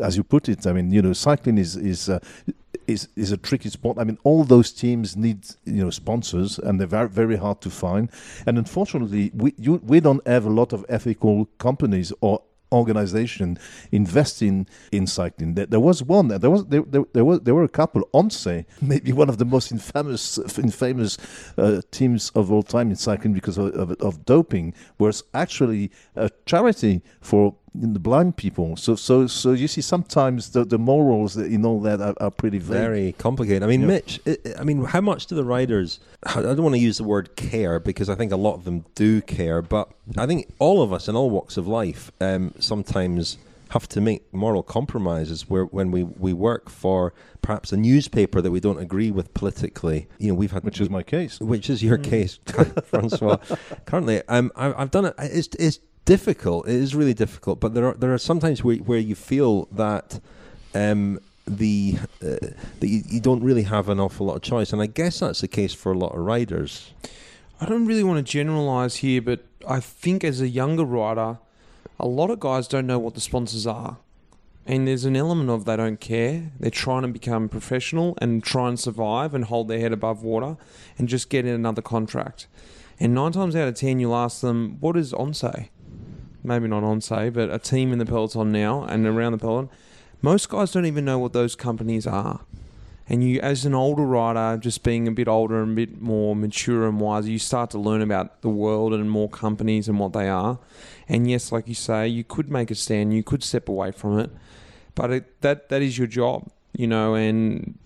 [0.07, 2.09] as you put it, I mean, you know, cycling is is.
[2.09, 2.19] Uh,
[2.87, 3.97] is is a tricky sport.
[3.99, 7.69] I mean, all those teams need you know sponsors, and they're very very hard to
[7.69, 8.09] find.
[8.45, 12.41] And unfortunately, we you, we don't have a lot of ethical companies or
[12.71, 13.57] organization
[13.91, 15.53] investing in cycling.
[15.55, 16.27] There, there was one.
[16.27, 18.07] There was there, there, there was there were a couple.
[18.13, 18.45] Once,
[18.81, 21.17] maybe one of the most infamous infamous
[21.57, 26.29] uh, teams of all time in cycling because of, of, of doping was actually a
[26.45, 28.75] charity for the blind people.
[28.75, 32.59] So, so, so you see, sometimes the, the morals in all that are, are pretty
[32.59, 32.77] vague.
[32.77, 33.63] very complicated.
[33.63, 33.87] I mean, Yeah.
[33.87, 35.99] Mitch, I, I mean, how much do the riders?
[36.23, 38.85] I don't want to use the word care because I think a lot of them
[38.95, 43.37] do care, but I think all of us in all walks of life um, sometimes
[43.71, 48.51] have to make moral compromises where when we, we work for perhaps a newspaper that
[48.51, 50.07] we don't agree with politically.
[50.19, 51.39] You know, we've had which is my case.
[51.39, 52.39] which is your case,
[52.85, 53.37] Francois.
[53.85, 55.15] Currently, um, I, I've done it.
[55.19, 56.67] It's it's difficult.
[56.67, 57.59] It is really difficult.
[57.59, 60.19] But there are there are sometimes where where you feel that.
[60.73, 64.81] Um, the uh, that you, you don't really have an awful lot of choice, and
[64.81, 66.91] I guess that's the case for a lot of riders.
[67.61, 71.39] I don't really want to generalize here, but I think as a younger rider,
[71.99, 73.97] a lot of guys don't know what the sponsors are.
[74.65, 76.51] And there's an element of they don't care.
[76.59, 80.57] They're trying to become professional and try and survive and hold their head above water
[80.97, 82.47] and just get in another contract.
[82.99, 85.69] And nine times out of ten, you'll ask them, what is ONCE?
[86.47, 89.69] Maybe not ONCE, but a team in the peloton now and around the peloton.
[90.21, 92.39] Most guys don't even know what those companies are.
[93.09, 96.37] And you, as an older rider, just being a bit older and a bit more
[96.37, 100.13] mature and wiser, you start to learn about the world and more companies and what
[100.13, 100.57] they are.
[101.09, 104.17] And yes, like you say, you could make a stand, you could step away from
[104.17, 104.29] it,
[104.95, 107.13] but it, that that is your job, you know.
[107.13, 107.77] And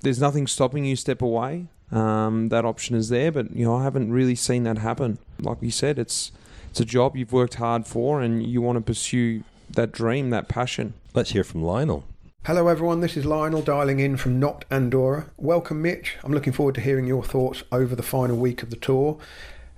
[0.00, 1.66] there's nothing stopping you step away.
[1.90, 5.18] Um, that option is there, but you know I haven't really seen that happen.
[5.38, 6.32] Like you said, it's
[6.72, 10.48] it's a job you've worked hard for, and you want to pursue that dream, that
[10.48, 10.94] passion.
[11.12, 12.02] Let's hear from Lionel.
[12.46, 13.00] Hello, everyone.
[13.00, 15.26] This is Lionel dialing in from Not Andorra.
[15.36, 16.16] Welcome, Mitch.
[16.24, 19.18] I'm looking forward to hearing your thoughts over the final week of the tour.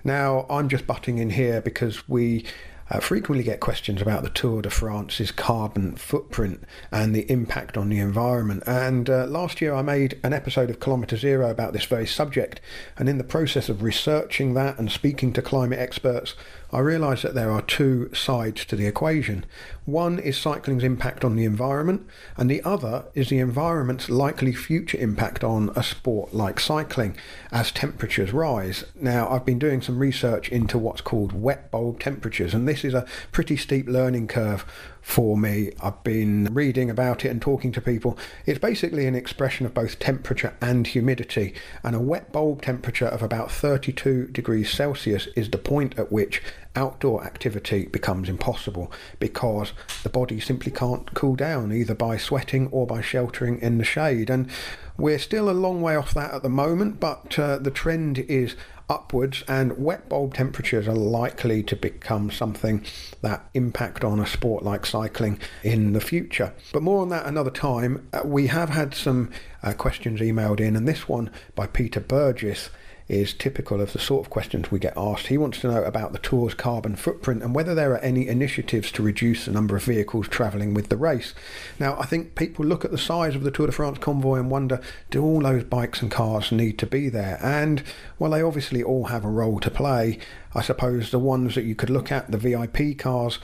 [0.05, 2.45] Now, I'm just butting in here because we
[2.89, 7.89] uh, frequently get questions about the Tour de France's carbon footprint and the impact on
[7.89, 8.63] the environment.
[8.67, 12.61] And uh, last year I made an episode of Kilometre Zero about this very subject.
[12.97, 16.35] And in the process of researching that and speaking to climate experts,
[16.75, 19.45] I realised that there are two sides to the equation.
[19.85, 22.05] One is cycling's impact on the environment,
[22.35, 27.15] and the other is the environment's likely future impact on a sport like cycling
[27.49, 28.83] as temperatures rise.
[28.93, 32.93] Now, I've been doing some research into what's called wet bulb temperatures, and this is
[32.93, 34.65] a pretty steep learning curve
[35.05, 35.71] for me.
[35.81, 38.17] I've been reading about it and talking to people.
[38.47, 41.53] It's basically an expression of both temperature and humidity,
[41.83, 46.41] and a wet bulb temperature of about 32 degrees Celsius is the point at which
[46.75, 52.87] outdoor activity becomes impossible because the body simply can't cool down either by sweating or
[52.87, 54.31] by sheltering in the shade.
[54.31, 54.49] And
[54.97, 58.55] we're still a long way off that at the moment, but uh, the trend is
[58.89, 62.85] upwards, and wet bulb temperatures are likely to become something
[63.21, 66.53] that impact on a sport like cycling in the future.
[66.71, 68.07] But more on that another time.
[68.13, 69.31] Uh, we have had some
[69.65, 72.69] uh, questions emailed in, and this one by Peter Burgess
[73.07, 75.27] is typical of the sort of questions we get asked.
[75.27, 78.91] He wants to know about the Tour's carbon footprint and whether there are any initiatives
[78.93, 81.35] to reduce the number of vehicles travelling with the race.
[81.79, 84.49] Now, I think people look at the size of the Tour de France convoy and
[84.49, 87.39] wonder do all those bikes and cars need to be there?
[87.43, 87.83] And,
[88.17, 90.17] well, they obviously all have a role to play.
[90.55, 93.37] I suppose the ones that you could look at, the VIP cars,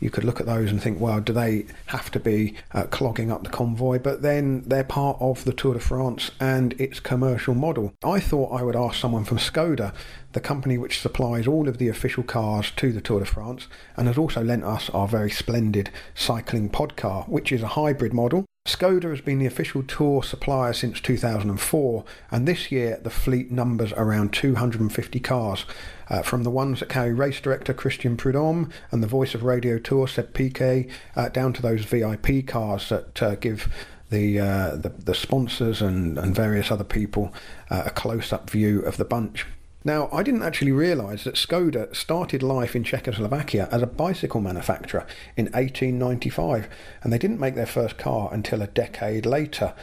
[0.00, 3.30] you could look at those and think, well, do they have to be uh, clogging
[3.30, 3.98] up the convoy?
[3.98, 7.94] But then they're part of the Tour de France and its commercial model.
[8.04, 9.94] I thought I would ask someone from Skoda,
[10.32, 14.06] the company which supplies all of the official cars to the Tour de France and
[14.06, 18.44] has also lent us our very splendid cycling pod car, which is a hybrid model.
[18.66, 23.92] Skoda has been the official tour supplier since 2004, and this year the fleet numbers
[23.92, 25.64] around 250 cars,
[26.10, 29.78] uh, from the ones that carry race director Christian Prudhomme and the voice of Radio
[29.78, 33.72] Tour Seb Piquet, uh, down to those VIP cars that uh, give
[34.10, 37.32] the, uh, the, the sponsors and, and various other people
[37.70, 39.46] uh, a close-up view of the bunch.
[39.86, 45.06] Now, I didn't actually realise that Skoda started life in Czechoslovakia as a bicycle manufacturer
[45.36, 46.68] in 1895,
[47.04, 49.74] and they didn't make their first car until a decade later.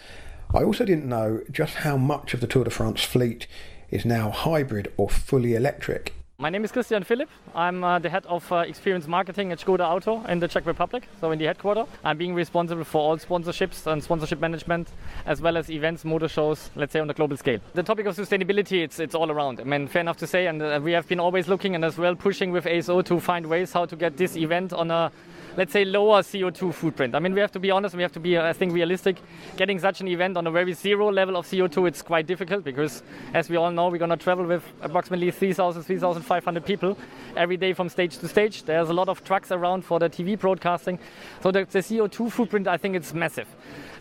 [0.54, 3.48] I also didn't know just how much of the Tour de France fleet
[3.92, 6.14] is now hybrid or fully electric.
[6.44, 7.30] My name is Christian Philipp.
[7.56, 11.08] I'm uh, the head of uh, experience marketing at Skoda Auto in the Czech Republic,
[11.22, 11.88] so in the headquarters.
[12.04, 14.90] I'm being responsible for all sponsorships and sponsorship management,
[15.26, 17.62] as well as events, motor shows, let's say on a global scale.
[17.76, 19.62] The topic of sustainability, it's, it's all around.
[19.62, 21.98] I mean, fair enough to say, and uh, we have been always looking and as
[21.98, 25.14] well pushing with ASO to find ways how to get this event on a
[25.56, 27.16] let's say lower CO2 footprint.
[27.16, 29.18] I mean, we have to be honest, we have to be, I think, realistic.
[29.58, 33.04] Getting such an event on a very zero level of CO2, it's quite difficult because,
[33.34, 36.98] as we all know, we're going to travel with approximately 3,000, 3,500 people
[37.36, 38.64] every day from stage to stage.
[38.64, 41.00] There's a lot of trucks around for the TV broadcasting.
[41.42, 43.48] So the, the CO2 footprint, I think, it's massive.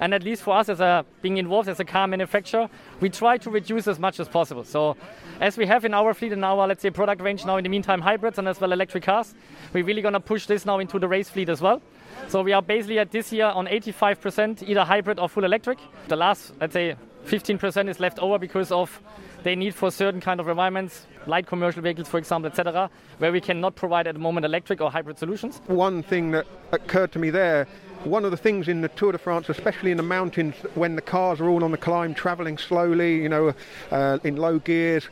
[0.03, 2.68] And at least for us, as a being involved as a car manufacturer,
[3.00, 4.64] we try to reduce as much as possible.
[4.64, 4.96] So,
[5.40, 7.68] as we have in our fleet and our let's say product range now, in the
[7.68, 9.32] meantime, hybrids and as well electric cars,
[9.72, 11.80] we're really going to push this now into the race fleet as well.
[12.26, 15.78] So we are basically at this year on 85% either hybrid or full electric.
[16.09, 16.96] The last, let's say,
[17.26, 19.00] 15% is left over because of
[19.43, 23.40] they need for certain kind of environments, light commercial vehicles, for example, etc., where we
[23.40, 25.61] cannot provide at the moment electric or hybrid solutions.
[25.66, 27.66] One thing that occurred to me there
[28.05, 31.03] one of the things in the Tour de France, especially in the mountains, when the
[31.03, 33.55] cars are all on the climb, travelling slowly, you know,
[33.90, 35.09] uh, in low gears,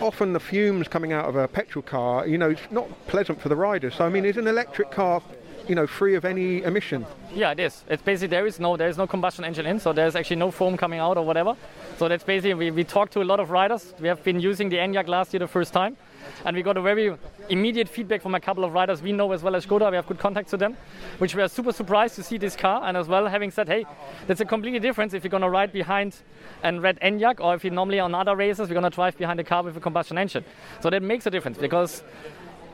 [0.00, 3.48] often the fumes coming out of a petrol car, you know, it's not pleasant for
[3.48, 3.96] the riders.
[3.96, 5.22] So, I mean, is an electric car
[5.70, 7.06] you know, free of any emission.
[7.32, 7.84] Yeah, it is.
[7.88, 10.50] It's basically there is no there is no combustion engine in, so there's actually no
[10.50, 11.54] foam coming out or whatever.
[11.96, 13.94] So that's basically we, we talked to a lot of riders.
[14.00, 15.96] We have been using the Enyaq last year the first time,
[16.44, 17.16] and we got a very
[17.48, 19.90] immediate feedback from a couple of riders we know as well as Skoda.
[19.90, 20.76] We have good contacts to them,
[21.18, 22.82] which we are super surprised to see this car.
[22.84, 23.86] And as well, having said, hey,
[24.26, 26.16] that's a completely difference if you're gonna ride behind
[26.64, 29.44] and red Enyaq, or if you're normally on other races, we're gonna drive behind a
[29.44, 30.44] car with a combustion engine.
[30.80, 32.02] So that makes a difference because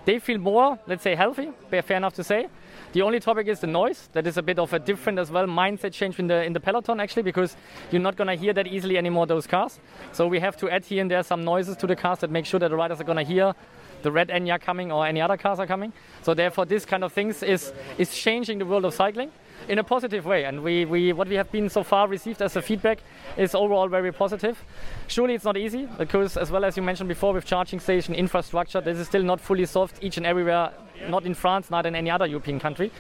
[0.07, 1.51] they feel more, let's say, healthy.
[1.69, 2.47] Fair enough to say.
[2.93, 4.09] The only topic is the noise.
[4.13, 6.61] That is a bit of a different as well mindset change in the in the
[6.61, 7.57] peloton actually because
[7.91, 9.79] you're not gonna hear that easily anymore those cars.
[10.13, 12.47] So we have to add here and there some noises to the cars that make
[12.47, 13.55] sure that the riders are gonna hear
[14.03, 15.93] the red Enyaq coming or any other cars are coming.
[16.23, 19.31] So therefore, this kind of things is is changing the world of cycling
[19.69, 20.45] in a positive way.
[20.45, 22.99] And we, we what we have been so far received as a feedback
[23.37, 24.63] is overall very positive.
[25.07, 28.81] Surely it's not easy because, as well as you mentioned before, with charging station infrastructure,
[28.81, 30.73] this is still not fully solved each and everywhere.
[31.09, 32.91] Not in France, not in any other European country.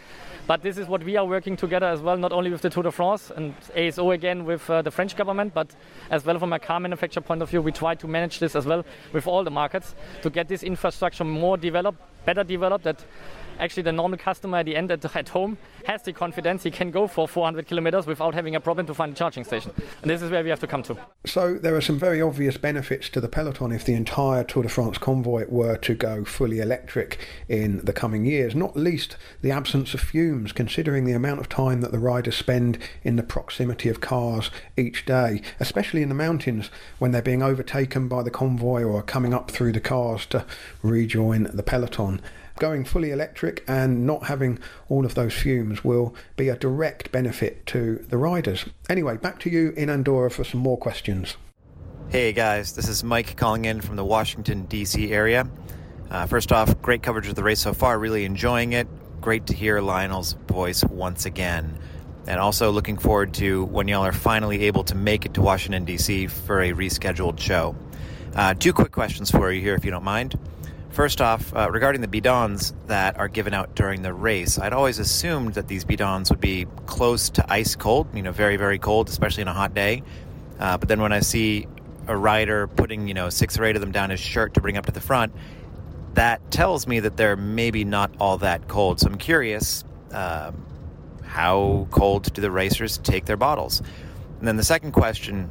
[0.46, 2.84] But this is what we are working together as well, not only with the Tour
[2.84, 5.74] de France and ASO again with uh, the French government, but
[6.09, 8.64] as well from a car manufacturer point of view, we try to manage this as
[8.64, 13.04] well with all the markets to get this infrastructure more developed, better developed, that
[13.59, 16.90] actually the normal customer at the end at, at home has the confidence he can
[16.90, 19.72] go for 400 kilometers without having a problem to find a charging station.
[20.02, 20.96] And this is where we have to come to.
[21.24, 24.68] So there are some very obvious benefits to the peloton if the entire Tour de
[24.68, 29.94] France convoy were to go fully electric in the coming years, not least the absence
[29.94, 34.00] of fumes, considering the amount of time that the riders spend in the proximity of
[34.00, 39.02] cars each day, especially in the mountains when they're being overtaken by the convoy or
[39.02, 40.44] coming up through the cars to
[40.82, 42.20] rejoin the peloton.
[42.59, 47.66] Going fully electric and not having all of those fumes will be a direct benefit
[47.66, 48.64] to the riders.
[48.88, 51.36] Anyway, back to you in Andorra for some more questions.
[52.09, 55.12] Hey guys, this is Mike calling in from the Washington, D.C.
[55.12, 55.46] area.
[56.11, 58.88] Uh, first off, great coverage of the race so far, really enjoying it.
[59.20, 61.78] Great to hear Lionel's voice once again.
[62.26, 65.84] And also looking forward to when y'all are finally able to make it to Washington,
[65.84, 66.28] D.C.
[66.28, 67.76] for a rescheduled show.
[68.34, 70.38] Uh, two quick questions for you here, if you don't mind.
[70.97, 74.99] First off, uh, regarding the bidons that are given out during the race, I'd always
[74.99, 79.11] assumed that these bidons would be close to ice cold, you know, very, very cold,
[79.11, 80.03] especially on a hot day.
[80.59, 81.66] Uh, but then when I see
[82.07, 84.78] a rider putting, you know, six or eight of them down his shirt to bring
[84.78, 85.34] up to the front,
[86.14, 88.99] that tells me that they're maybe not all that cold.
[88.99, 90.64] So I'm curious um,
[91.24, 93.82] how cold do the racers take their bottles?
[94.38, 95.51] And then the second question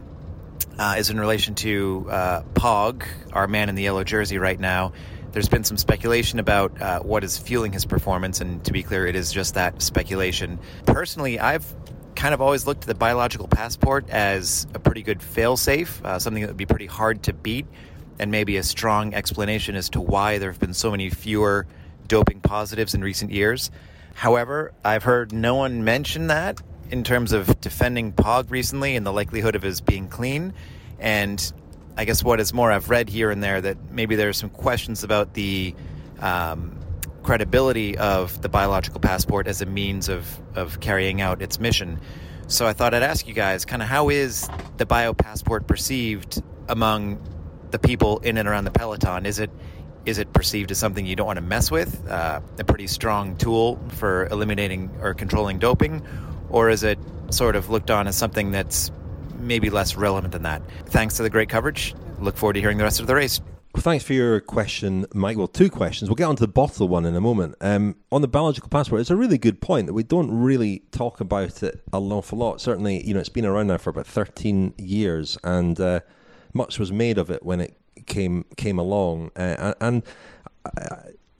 [0.80, 4.93] uh, is in relation to uh, Pog, our man in the yellow jersey right now.
[5.36, 9.06] There's been some speculation about uh, what is fueling his performance, and to be clear,
[9.06, 10.58] it is just that speculation.
[10.86, 11.66] Personally, I've
[12.16, 16.42] kind of always looked at the biological passport as a pretty good failsafe, uh, something
[16.42, 17.66] that would be pretty hard to beat,
[18.18, 21.68] and maybe a strong explanation as to why there have been so many fewer
[22.08, 23.72] doping positives in recent years.
[24.14, 26.62] However, I've heard no one mention that
[26.92, 30.54] in terms of defending Pog recently and the likelihood of his being clean.
[30.98, 31.52] And
[31.98, 34.50] I guess what is more, I've read here and there that maybe there are some
[34.50, 35.74] questions about the
[36.20, 36.78] um,
[37.24, 42.00] credibility of the biological passport as a means of, of carrying out its mission.
[42.48, 46.43] So I thought I'd ask you guys kind of how is the bio passport perceived
[46.68, 47.20] among
[47.72, 49.26] the people in and around the peloton?
[49.26, 49.50] Is it
[50.06, 53.36] is it perceived as something you don't want to mess with, uh, a pretty strong
[53.38, 56.06] tool for eliminating or controlling doping,
[56.50, 57.00] or is it
[57.32, 58.91] sort of looked on as something that's
[59.40, 60.62] maybe less relevant than that.
[60.88, 61.96] Thanks to the great coverage.
[62.20, 63.42] Look forward to hearing the rest of the race.
[63.76, 65.38] Well, thanks for your question, Mike.
[65.38, 66.10] Well, two questions.
[66.10, 67.56] We'll get on to the bottle one in a moment.
[67.60, 71.20] Um, on the biological passport, it's a really good point that we don't really talk
[71.20, 72.62] about it an awful lot.
[72.62, 76.00] Certainly, you know, it's been around now for about 13 years, and uh,
[76.54, 79.32] much was made of it when it came came along.
[79.36, 80.04] Uh, and
[80.66, 80.96] uh,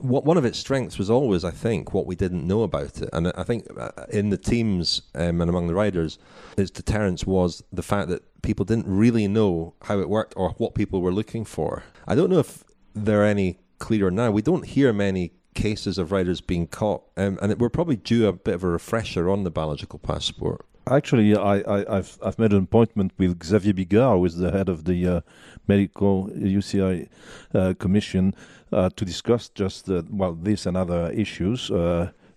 [0.08, 3.10] one of its strengths was always, I think, what we didn't know about it.
[3.14, 6.18] And I think uh, in the teams um, and among the riders,
[6.58, 10.76] its deterrence was the fact that people didn't really know how it worked or what
[10.76, 11.84] people were looking for.
[12.08, 14.32] I don't know if there are any clearer now.
[14.32, 18.34] We don't hear many cases of riders being caught, um, and we're probably due a
[18.34, 20.66] bit of a refresher on the biological passport.
[20.88, 24.86] Actually, I, have I've made an appointment with Xavier Bigard, who is the head of
[24.86, 25.22] the uh,
[25.68, 27.10] medical UCI
[27.56, 28.36] uh, commission,
[28.72, 31.72] uh, to discuss just uh, well this and other issues.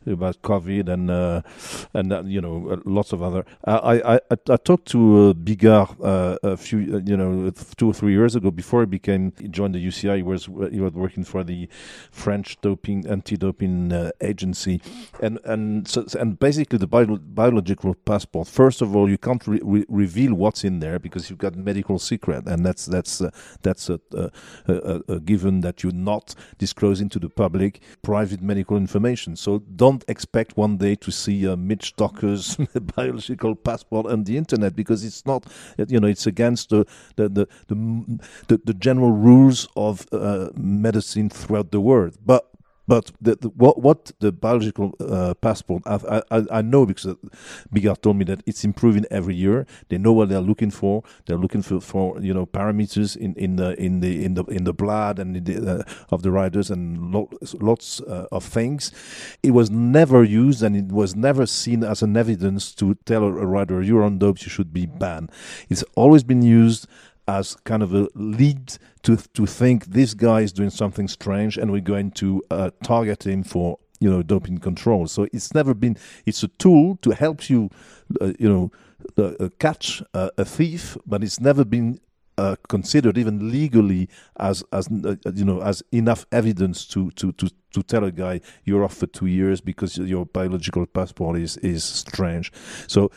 [0.08, 1.42] Uh, about COVID and uh,
[1.94, 3.44] and uh, you know uh, lots of other.
[3.64, 8.12] I I, I talked to uh, Bigard uh, a few you know two or three
[8.12, 10.16] years ago before he became he joined the UCI.
[10.16, 11.68] He was he was working for the
[12.10, 14.80] French doping anti-doping agency,
[15.20, 18.48] and and so, and basically the bio, biological passport.
[18.48, 21.98] First of all, you can't re- re- reveal what's in there because you've got medical
[21.98, 23.22] secret, and that's that's
[23.62, 24.30] that's a, a,
[24.66, 29.36] a, a given that you're not disclosing to the public private medical information.
[29.36, 32.56] So don't don't expect one day to see uh, Mitch Docker's
[32.96, 35.44] biological passport on the internet because it's not,
[35.88, 36.86] you know, it's against the
[37.16, 42.16] the the the, the, the general rules of uh, medicine throughout the world.
[42.24, 42.48] But
[42.88, 47.14] but the, the, what, what the biological uh, passport, I, I, I, know because
[47.72, 49.66] Bigard told me that it's improving every year.
[49.90, 51.02] They know what they're looking for.
[51.26, 54.64] They're looking for, for you know parameters in, in the in the in the in
[54.64, 58.90] the blood and the, uh, of the riders and lots, lots uh, of things.
[59.42, 63.30] It was never used and it was never seen as an evidence to tell a
[63.30, 65.30] rider you're on dopes, you should be banned.
[65.68, 66.86] It's always been used
[67.28, 71.70] as kind of a lead to to think this guy is doing something strange and
[71.70, 75.06] we're going to uh, target him for you know doping control.
[75.06, 75.96] So it's never been.
[76.26, 77.70] It's a tool to help you,
[78.20, 78.72] uh, you know,
[79.22, 82.00] uh, catch a thief, but it's never been
[82.38, 84.08] uh, considered even legally
[84.38, 88.40] as as uh, you know as enough evidence to to to to tell a guy
[88.64, 92.52] you're off for two years because your biological passport is is strange.
[92.86, 93.10] So,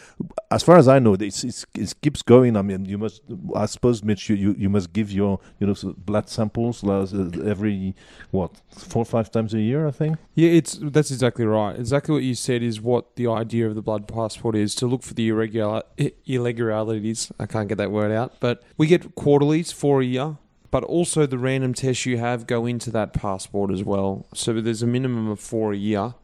[0.50, 2.58] as far as I know, it's, it's it keeps going.
[2.58, 3.22] I mean, you must,
[3.56, 7.96] I suppose, Mitch, you, you, you must give your you know blood samples every
[8.32, 10.18] what four or five times a year, I think.
[10.36, 11.78] Yeah, it's that's exactly right.
[11.78, 15.04] Exactly what you said is what the idea of the blood passport is to look
[15.04, 15.84] for the irregular
[16.26, 17.32] irregularities.
[17.40, 20.38] I can't get that word out, but we get quarterlies for a year.
[20.72, 24.26] But also the random tests you have go into that passport as well.
[24.34, 26.16] So there's a minimum of four a year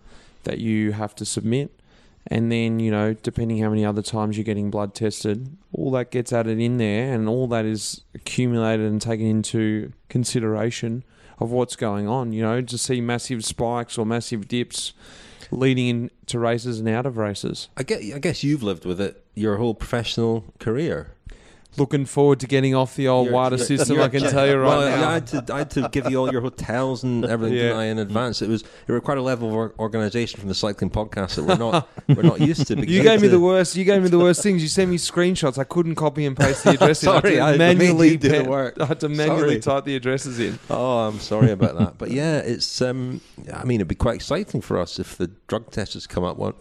[0.45, 1.77] that you have to submit.
[2.29, 6.11] And then, you know, depending how many other times you're getting blood tested, all that
[6.11, 11.03] gets added in there and all that is accumulated and taken into consideration
[11.39, 12.33] of what's going on.
[12.33, 14.93] You know, to see massive spikes or massive dips
[15.51, 17.69] leading into races and out of races.
[17.77, 18.01] I get.
[18.13, 21.11] I guess you've lived with it your whole professional career.
[21.77, 24.81] Looking forward to getting off the old water system, I can tell you right well,
[24.97, 25.09] now.
[25.09, 27.73] I had to, I had to give you all your hotels and everything Yeah.
[27.77, 28.41] I, in advance.
[28.41, 31.87] It was it required a level of organisation from the cycling podcast that we're not
[32.07, 32.75] we're not used to.
[32.75, 33.75] because You gave me to- the worst.
[33.75, 34.61] You gave me the worst things.
[34.61, 35.57] You sent me screenshots.
[35.57, 37.03] I couldn't copy and paste the addresses.
[37.03, 38.79] Sorry, I I had to manually the pe- work.
[38.81, 39.77] I had to manually Sorry.
[39.77, 40.57] type the addresses in.
[40.69, 41.97] Oh, I'm sorry about that.
[41.97, 42.81] But yeah, it's.
[42.81, 43.21] Um,
[43.53, 46.53] I mean, it'd be quite exciting for us if the drug testers come up one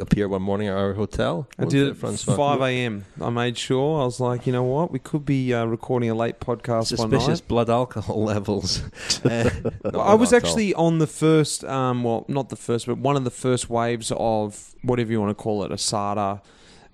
[0.00, 1.48] appear one morning at our hotel.
[1.58, 2.34] I did it, it at Francois?
[2.36, 3.04] 5 a.m.
[3.20, 4.00] I made sure.
[4.00, 4.90] I was like, you know what?
[4.90, 6.86] We could be uh, recording a late podcast.
[6.86, 8.82] Suspicious blood alcohol levels.
[9.24, 9.50] Uh,
[9.84, 13.24] Well, I was actually on the first, um, well, not the first, but one of
[13.24, 16.40] the first waves of whatever you want to call it, ASADA,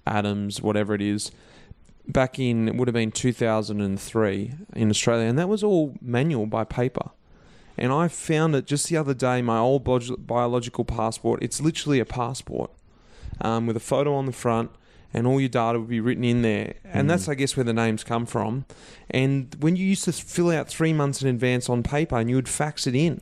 [0.07, 1.31] ADAMS, whatever it is,
[2.07, 5.27] back in, it would have been 2003 in Australia.
[5.27, 7.11] And that was all manual by paper.
[7.79, 11.43] And I found it just the other day, my old bio- biological passport.
[11.43, 12.71] It's literally a passport
[13.41, 14.71] um, with a photo on the front,
[15.13, 16.75] and all your data would be written in there.
[16.85, 18.65] And that's, I guess, where the names come from.
[19.11, 22.37] And when you used to fill out three months in advance on paper and you
[22.37, 23.21] would fax it in,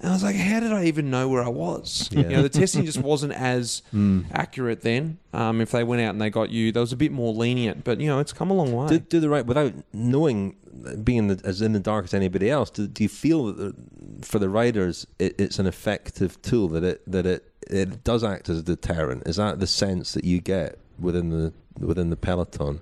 [0.00, 2.08] and I was like, how did I even know where I was?
[2.12, 2.20] Yeah.
[2.22, 4.24] You know, the testing just wasn't as Mm.
[4.32, 5.18] accurate then.
[5.32, 7.84] Um, if they went out and they got you, there was a bit more lenient.
[7.84, 8.88] But, you know, it's come a long way.
[8.88, 10.56] do, do the right without knowing,
[11.04, 12.68] being the, as in the dark as anybody else.
[12.70, 16.84] Do, do you feel that the, for the riders, it, it's an effective tool that
[16.84, 19.22] it that it it does act as a deterrent?
[19.26, 22.80] Is that the sense that you get within the within the peloton?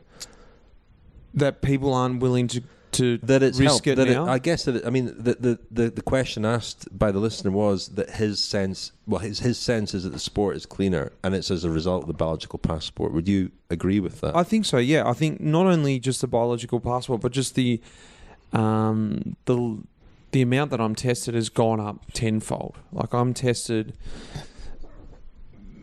[1.35, 4.27] that people aren't willing to, to that it's risk helped, it that now.
[4.27, 7.51] I guess that it, I mean the, the the the question asked by the listener
[7.51, 11.35] was that his sense, well, his his sense is that the sport is cleaner, and
[11.35, 13.13] it's as a result of the biological passport.
[13.13, 14.37] Would you agree with that?
[14.37, 14.77] I think so.
[14.77, 17.81] Yeah, I think not only just the biological passport, but just the
[18.53, 19.79] um, the
[20.33, 22.77] the amount that I'm tested has gone up tenfold.
[22.93, 23.95] Like I'm tested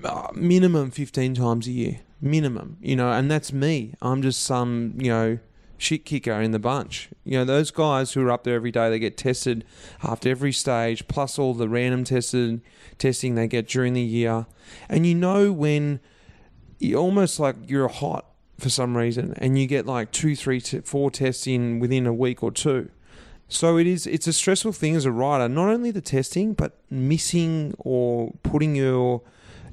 [0.04, 2.78] uh, minimum fifteen times a year, minimum.
[2.82, 3.94] You know, and that's me.
[4.02, 5.40] I'm just some you know
[5.78, 7.10] shit kicker in the bunch.
[7.24, 9.66] You know, those guys who are up there every day, they get tested
[10.04, 12.62] after every stage, plus all the random tested
[12.98, 14.46] testing they get during the year,
[14.90, 16.00] and you know when
[16.80, 18.26] you almost like you're hot
[18.58, 22.44] for some reason, and you get like two, three, four tests in within a week
[22.44, 22.90] or two.
[23.48, 24.06] So it is.
[24.06, 25.50] It's a stressful thing as a rider.
[25.50, 29.24] Not only the testing, but missing or putting your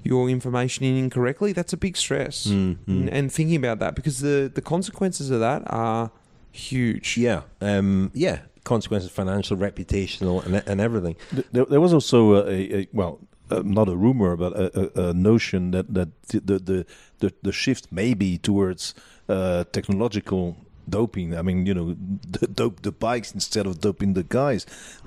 [0.06, 1.52] your information in incorrectly.
[1.52, 2.46] That's a big stress.
[2.46, 2.78] Mm, mm.
[2.88, 6.10] And, and thinking about that because the the consequences of that are
[6.52, 7.16] huge.
[7.16, 8.40] Yeah, um, yeah.
[8.64, 11.16] Consequences, financial, reputational, and and everything.
[11.52, 15.08] There, there was also a, a, a well, uh, not a rumor, but a, a,
[15.10, 16.86] a notion that that the the
[17.20, 18.94] the, the shift may be towards
[19.28, 20.56] uh, technological
[20.88, 21.36] doping.
[21.36, 21.92] I mean, you know,
[22.30, 24.66] d- dope the bikes instead of doping the guys.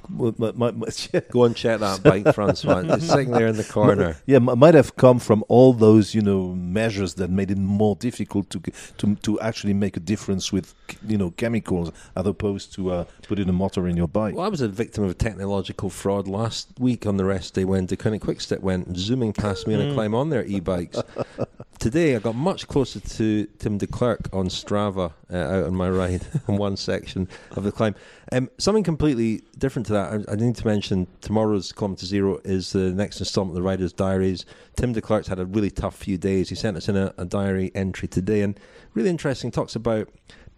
[0.10, 0.88] My- my- my-
[1.32, 2.84] Go and check that bike, Francois.
[2.96, 4.18] It's sitting there in the corner.
[4.26, 8.50] Yeah, might have come from all those you know measures that made it more difficult
[8.50, 8.60] to
[8.98, 10.74] to to actually make a difference with
[11.08, 14.36] you know chemicals as opposed to uh, putting a motor in your bike.
[14.36, 17.88] Well, I was a victim of technological fraud last week on the rest day when
[17.88, 19.94] Deceuninck Quickstep went zooming past me on a Mm.
[19.94, 21.02] climb on their e-bikes.
[21.80, 26.26] Today, I got much closer to Tim Declercq on Strava uh, out on my ride
[26.50, 27.96] on one section of the climb.
[28.32, 30.28] Um, something completely different to that.
[30.30, 33.94] I, I need to mention tomorrow's Kilometre Zero is the next installment of the Riders'
[33.94, 34.46] Diaries.
[34.76, 36.50] Tim Declercq's had a really tough few days.
[36.50, 38.60] He sent us in a, a diary entry today, and
[38.94, 39.50] really interesting.
[39.50, 40.10] Talks about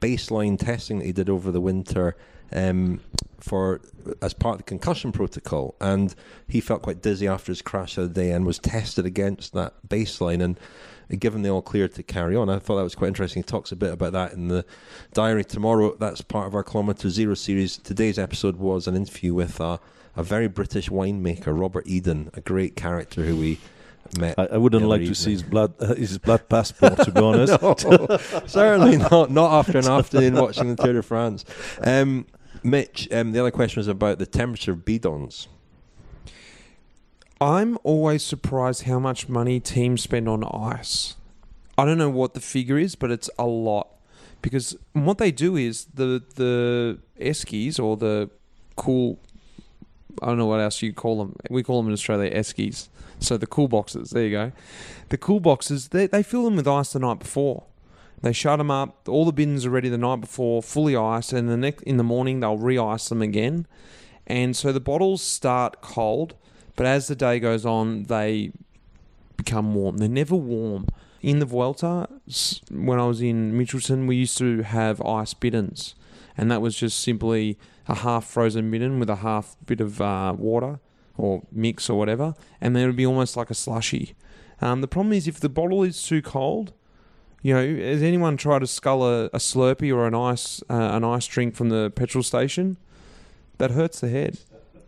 [0.01, 2.17] baseline testing that he did over the winter
[2.51, 2.99] um,
[3.39, 3.79] for
[4.21, 6.13] as part of the concussion protocol, and
[6.49, 9.73] he felt quite dizzy after his crash the other day, and was tested against that
[9.87, 10.59] baseline and
[11.19, 12.49] given the all clear to carry on.
[12.49, 13.43] I thought that was quite interesting.
[13.43, 14.65] He talks a bit about that in the
[15.13, 15.95] diary tomorrow.
[15.99, 17.77] That's part of our Kilometre Zero series.
[17.77, 19.79] Today's episode was an interview with a,
[20.15, 23.59] a very British winemaker, Robert Eden, a great character who we
[24.17, 24.37] met.
[24.37, 26.97] I, I wouldn't like to see his blood uh, his blood passport.
[26.99, 27.75] To be honest, no,
[28.45, 29.31] certainly not.
[29.31, 31.45] Not after an afternoon watching the Tour de France.
[31.83, 32.25] Um,
[32.63, 35.47] Mitch, um, the other question was about the temperature of bidons.
[37.41, 41.15] I'm always surprised how much money teams spend on ice.
[41.75, 43.87] I don't know what the figure is, but it's a lot.
[44.43, 48.29] Because what they do is the the eskies or the
[48.75, 49.19] cool
[50.21, 51.35] I don't know what else you call them.
[51.49, 52.89] We call them in Australia eskies.
[53.19, 54.51] So the cool boxes, there you go.
[55.09, 57.63] The cool boxes, they, they fill them with ice the night before.
[58.21, 59.07] They shut them up.
[59.07, 62.03] All the bins are ready the night before, fully iced, and the next in the
[62.03, 63.65] morning they'll re-ice them again.
[64.27, 66.35] And so the bottles start cold,
[66.75, 68.51] but as the day goes on, they
[69.37, 69.97] become warm.
[69.97, 70.87] They're never warm.
[71.21, 72.07] In the Vuelta,
[72.71, 75.93] when I was in Mitchelton, we used to have ice bidons,
[76.35, 80.33] and that was just simply a half frozen bidon with a half bit of uh,
[80.37, 80.79] water
[81.17, 84.15] or mix or whatever, and then it would be almost like a slushy.
[84.61, 86.73] Um, the problem is if the bottle is too cold,
[87.41, 91.03] you know, has anyone tried to scull a, a Slurpee or an ice uh, an
[91.03, 92.77] ice drink from the petrol station?
[93.57, 94.39] That hurts the head.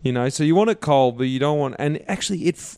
[0.04, 1.76] You know, so you want it cold, but you don't want.
[1.80, 2.78] And actually, it f-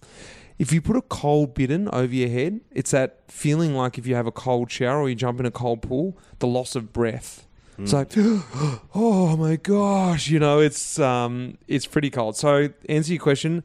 [0.59, 4.15] if you put a cold bidon over your head, it's that feeling like if you
[4.15, 7.45] have a cold shower or you jump in a cold pool, the loss of breath.
[7.77, 7.93] It's Mm.
[7.93, 12.37] like, oh my gosh, you know, it's um, it's pretty cold.
[12.37, 13.63] So, answer your question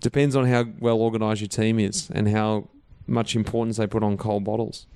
[0.00, 2.68] depends on how well organized your team is and how
[3.06, 4.86] much importance they put on cold bottles.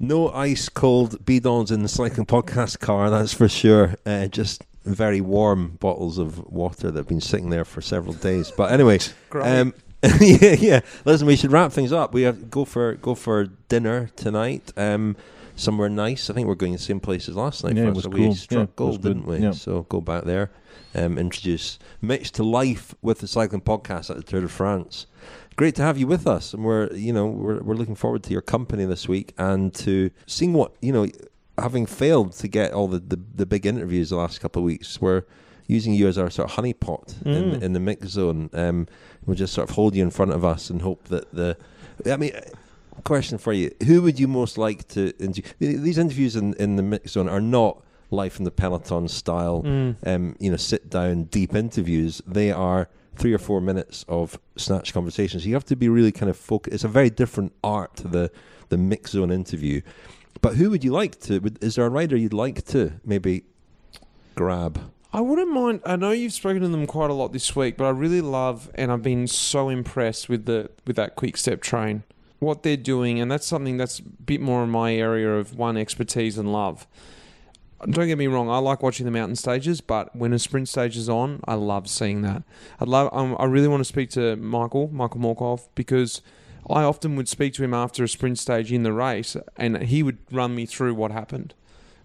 [0.00, 3.94] No ice cold bidons in the cycling podcast car, that's for sure.
[4.04, 4.64] Uh, just
[4.94, 8.50] very warm bottles of water that have been sitting there for several days.
[8.50, 8.98] But anyway,
[9.32, 9.74] um,
[10.20, 10.80] yeah, yeah.
[11.04, 12.12] Listen, we should wrap things up.
[12.14, 14.72] We have go for go for dinner tonight.
[14.76, 15.16] Um,
[15.56, 16.30] somewhere nice.
[16.30, 17.76] I think we're going to the same place as last night.
[17.76, 18.28] Yeah, was So cool.
[18.28, 19.38] we struck was gold, didn't we?
[19.38, 19.52] Yeah.
[19.52, 20.50] So go back there.
[20.94, 25.06] Um, introduce Mitch to life with the cycling podcast at the Tour de France.
[25.56, 28.30] Great to have you with us, and we're you know we're we're looking forward to
[28.30, 31.06] your company this week and to seeing what you know.
[31.58, 35.00] Having failed to get all the, the, the big interviews the last couple of weeks,
[35.00, 35.22] we're
[35.66, 37.62] using you as our sort of honeypot in Mm.
[37.62, 38.50] in the mix zone.
[38.52, 38.86] Um,
[39.24, 41.56] we'll just sort of hold you in front of us and hope that the.
[42.10, 42.32] I mean,
[43.04, 45.42] question for you: Who would you most like to interview?
[45.58, 49.62] These interviews in in the mix zone are not life in the peloton style.
[49.62, 49.96] Mm.
[50.06, 52.20] Um, you know, sit down deep interviews.
[52.26, 55.46] They are three or four minutes of snatch conversations.
[55.46, 56.74] You have to be really kind of focused.
[56.74, 58.30] It's a very different art to the
[58.68, 59.80] the mix zone interview.
[60.40, 61.42] But who would you like to?
[61.60, 63.44] Is there a rider you'd like to maybe
[64.34, 64.92] grab?
[65.12, 65.80] I wouldn't mind.
[65.86, 68.70] I know you've spoken to them quite a lot this week, but I really love
[68.74, 72.02] and I've been so impressed with the with that quick step train,
[72.38, 75.76] what they're doing, and that's something that's a bit more in my area of one
[75.76, 76.86] expertise and love.
[77.88, 80.96] Don't get me wrong, I like watching the mountain stages, but when a sprint stage
[80.96, 82.42] is on, I love seeing that.
[82.80, 83.10] I love.
[83.12, 86.20] Um, I really want to speak to Michael, Michael Morkov, because
[86.68, 90.02] I often would speak to him after a sprint stage in the race, and he
[90.02, 91.54] would run me through what happened.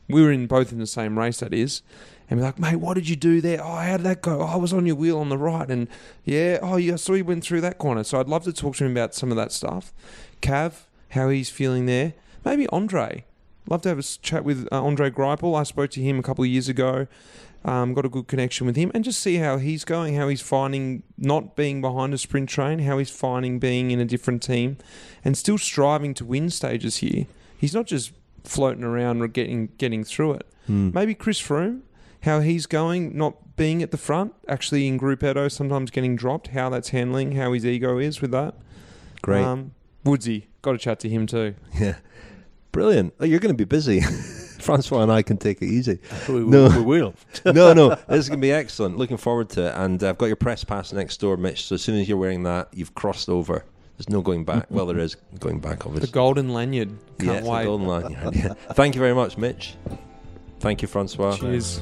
[0.07, 1.82] We were in both in the same race, that is,
[2.30, 3.64] and be like, mate, what did you do there?
[3.64, 4.41] Oh, how did that go?
[4.41, 5.88] Oh, I was on your wheel on the right, and
[6.26, 8.03] yeah, oh, yeah, I saw you went through that corner.
[8.03, 9.93] So I'd love to talk to him about some of that stuff.
[10.41, 12.14] Cav, how he's feeling there.
[12.45, 13.26] Maybe Andre.
[13.70, 15.57] Love to have a chat with uh, Andre Greipel.
[15.57, 17.07] I spoke to him a couple of years ago.
[17.64, 20.41] Um, got a good connection with him, and just see how he's going, how he's
[20.41, 24.78] finding not being behind a sprint train, how he's finding being in a different team,
[25.24, 27.28] and still striving to win stages here.
[27.55, 30.47] He's not just floating around or getting getting through it.
[30.66, 30.89] Hmm.
[30.91, 31.82] Maybe Chris Froome,
[32.24, 36.70] how he's going, not being at the front, actually in gruppetto, sometimes getting dropped, how
[36.70, 38.55] that's handling, how his ego is with that.
[39.22, 39.43] Great.
[39.43, 41.53] Um, Woodsy, got to chat to him too.
[41.80, 41.97] Yeah.
[42.72, 43.14] Brilliant.
[43.20, 44.01] Oh, you're going to be busy.
[44.62, 45.99] Francois and I can take it easy.
[46.28, 47.14] We- no, we will.
[47.45, 47.89] no, no.
[48.07, 48.97] This is going to be excellent.
[48.97, 49.74] Looking forward to it.
[49.76, 51.66] And I've got your press pass next door, Mitch.
[51.66, 53.64] So as soon as you're wearing that, you've crossed over.
[53.97, 54.66] There's no going back.
[54.72, 56.07] well, there is going back, obviously.
[56.07, 56.89] The golden lanyard.
[57.20, 57.66] yeah, Can't a wait.
[57.66, 58.12] golden line.
[58.34, 58.53] Yeah.
[58.74, 59.76] Thank you very much, Mitch.
[60.59, 61.38] Thank you, Francois.
[61.38, 61.82] Cheers.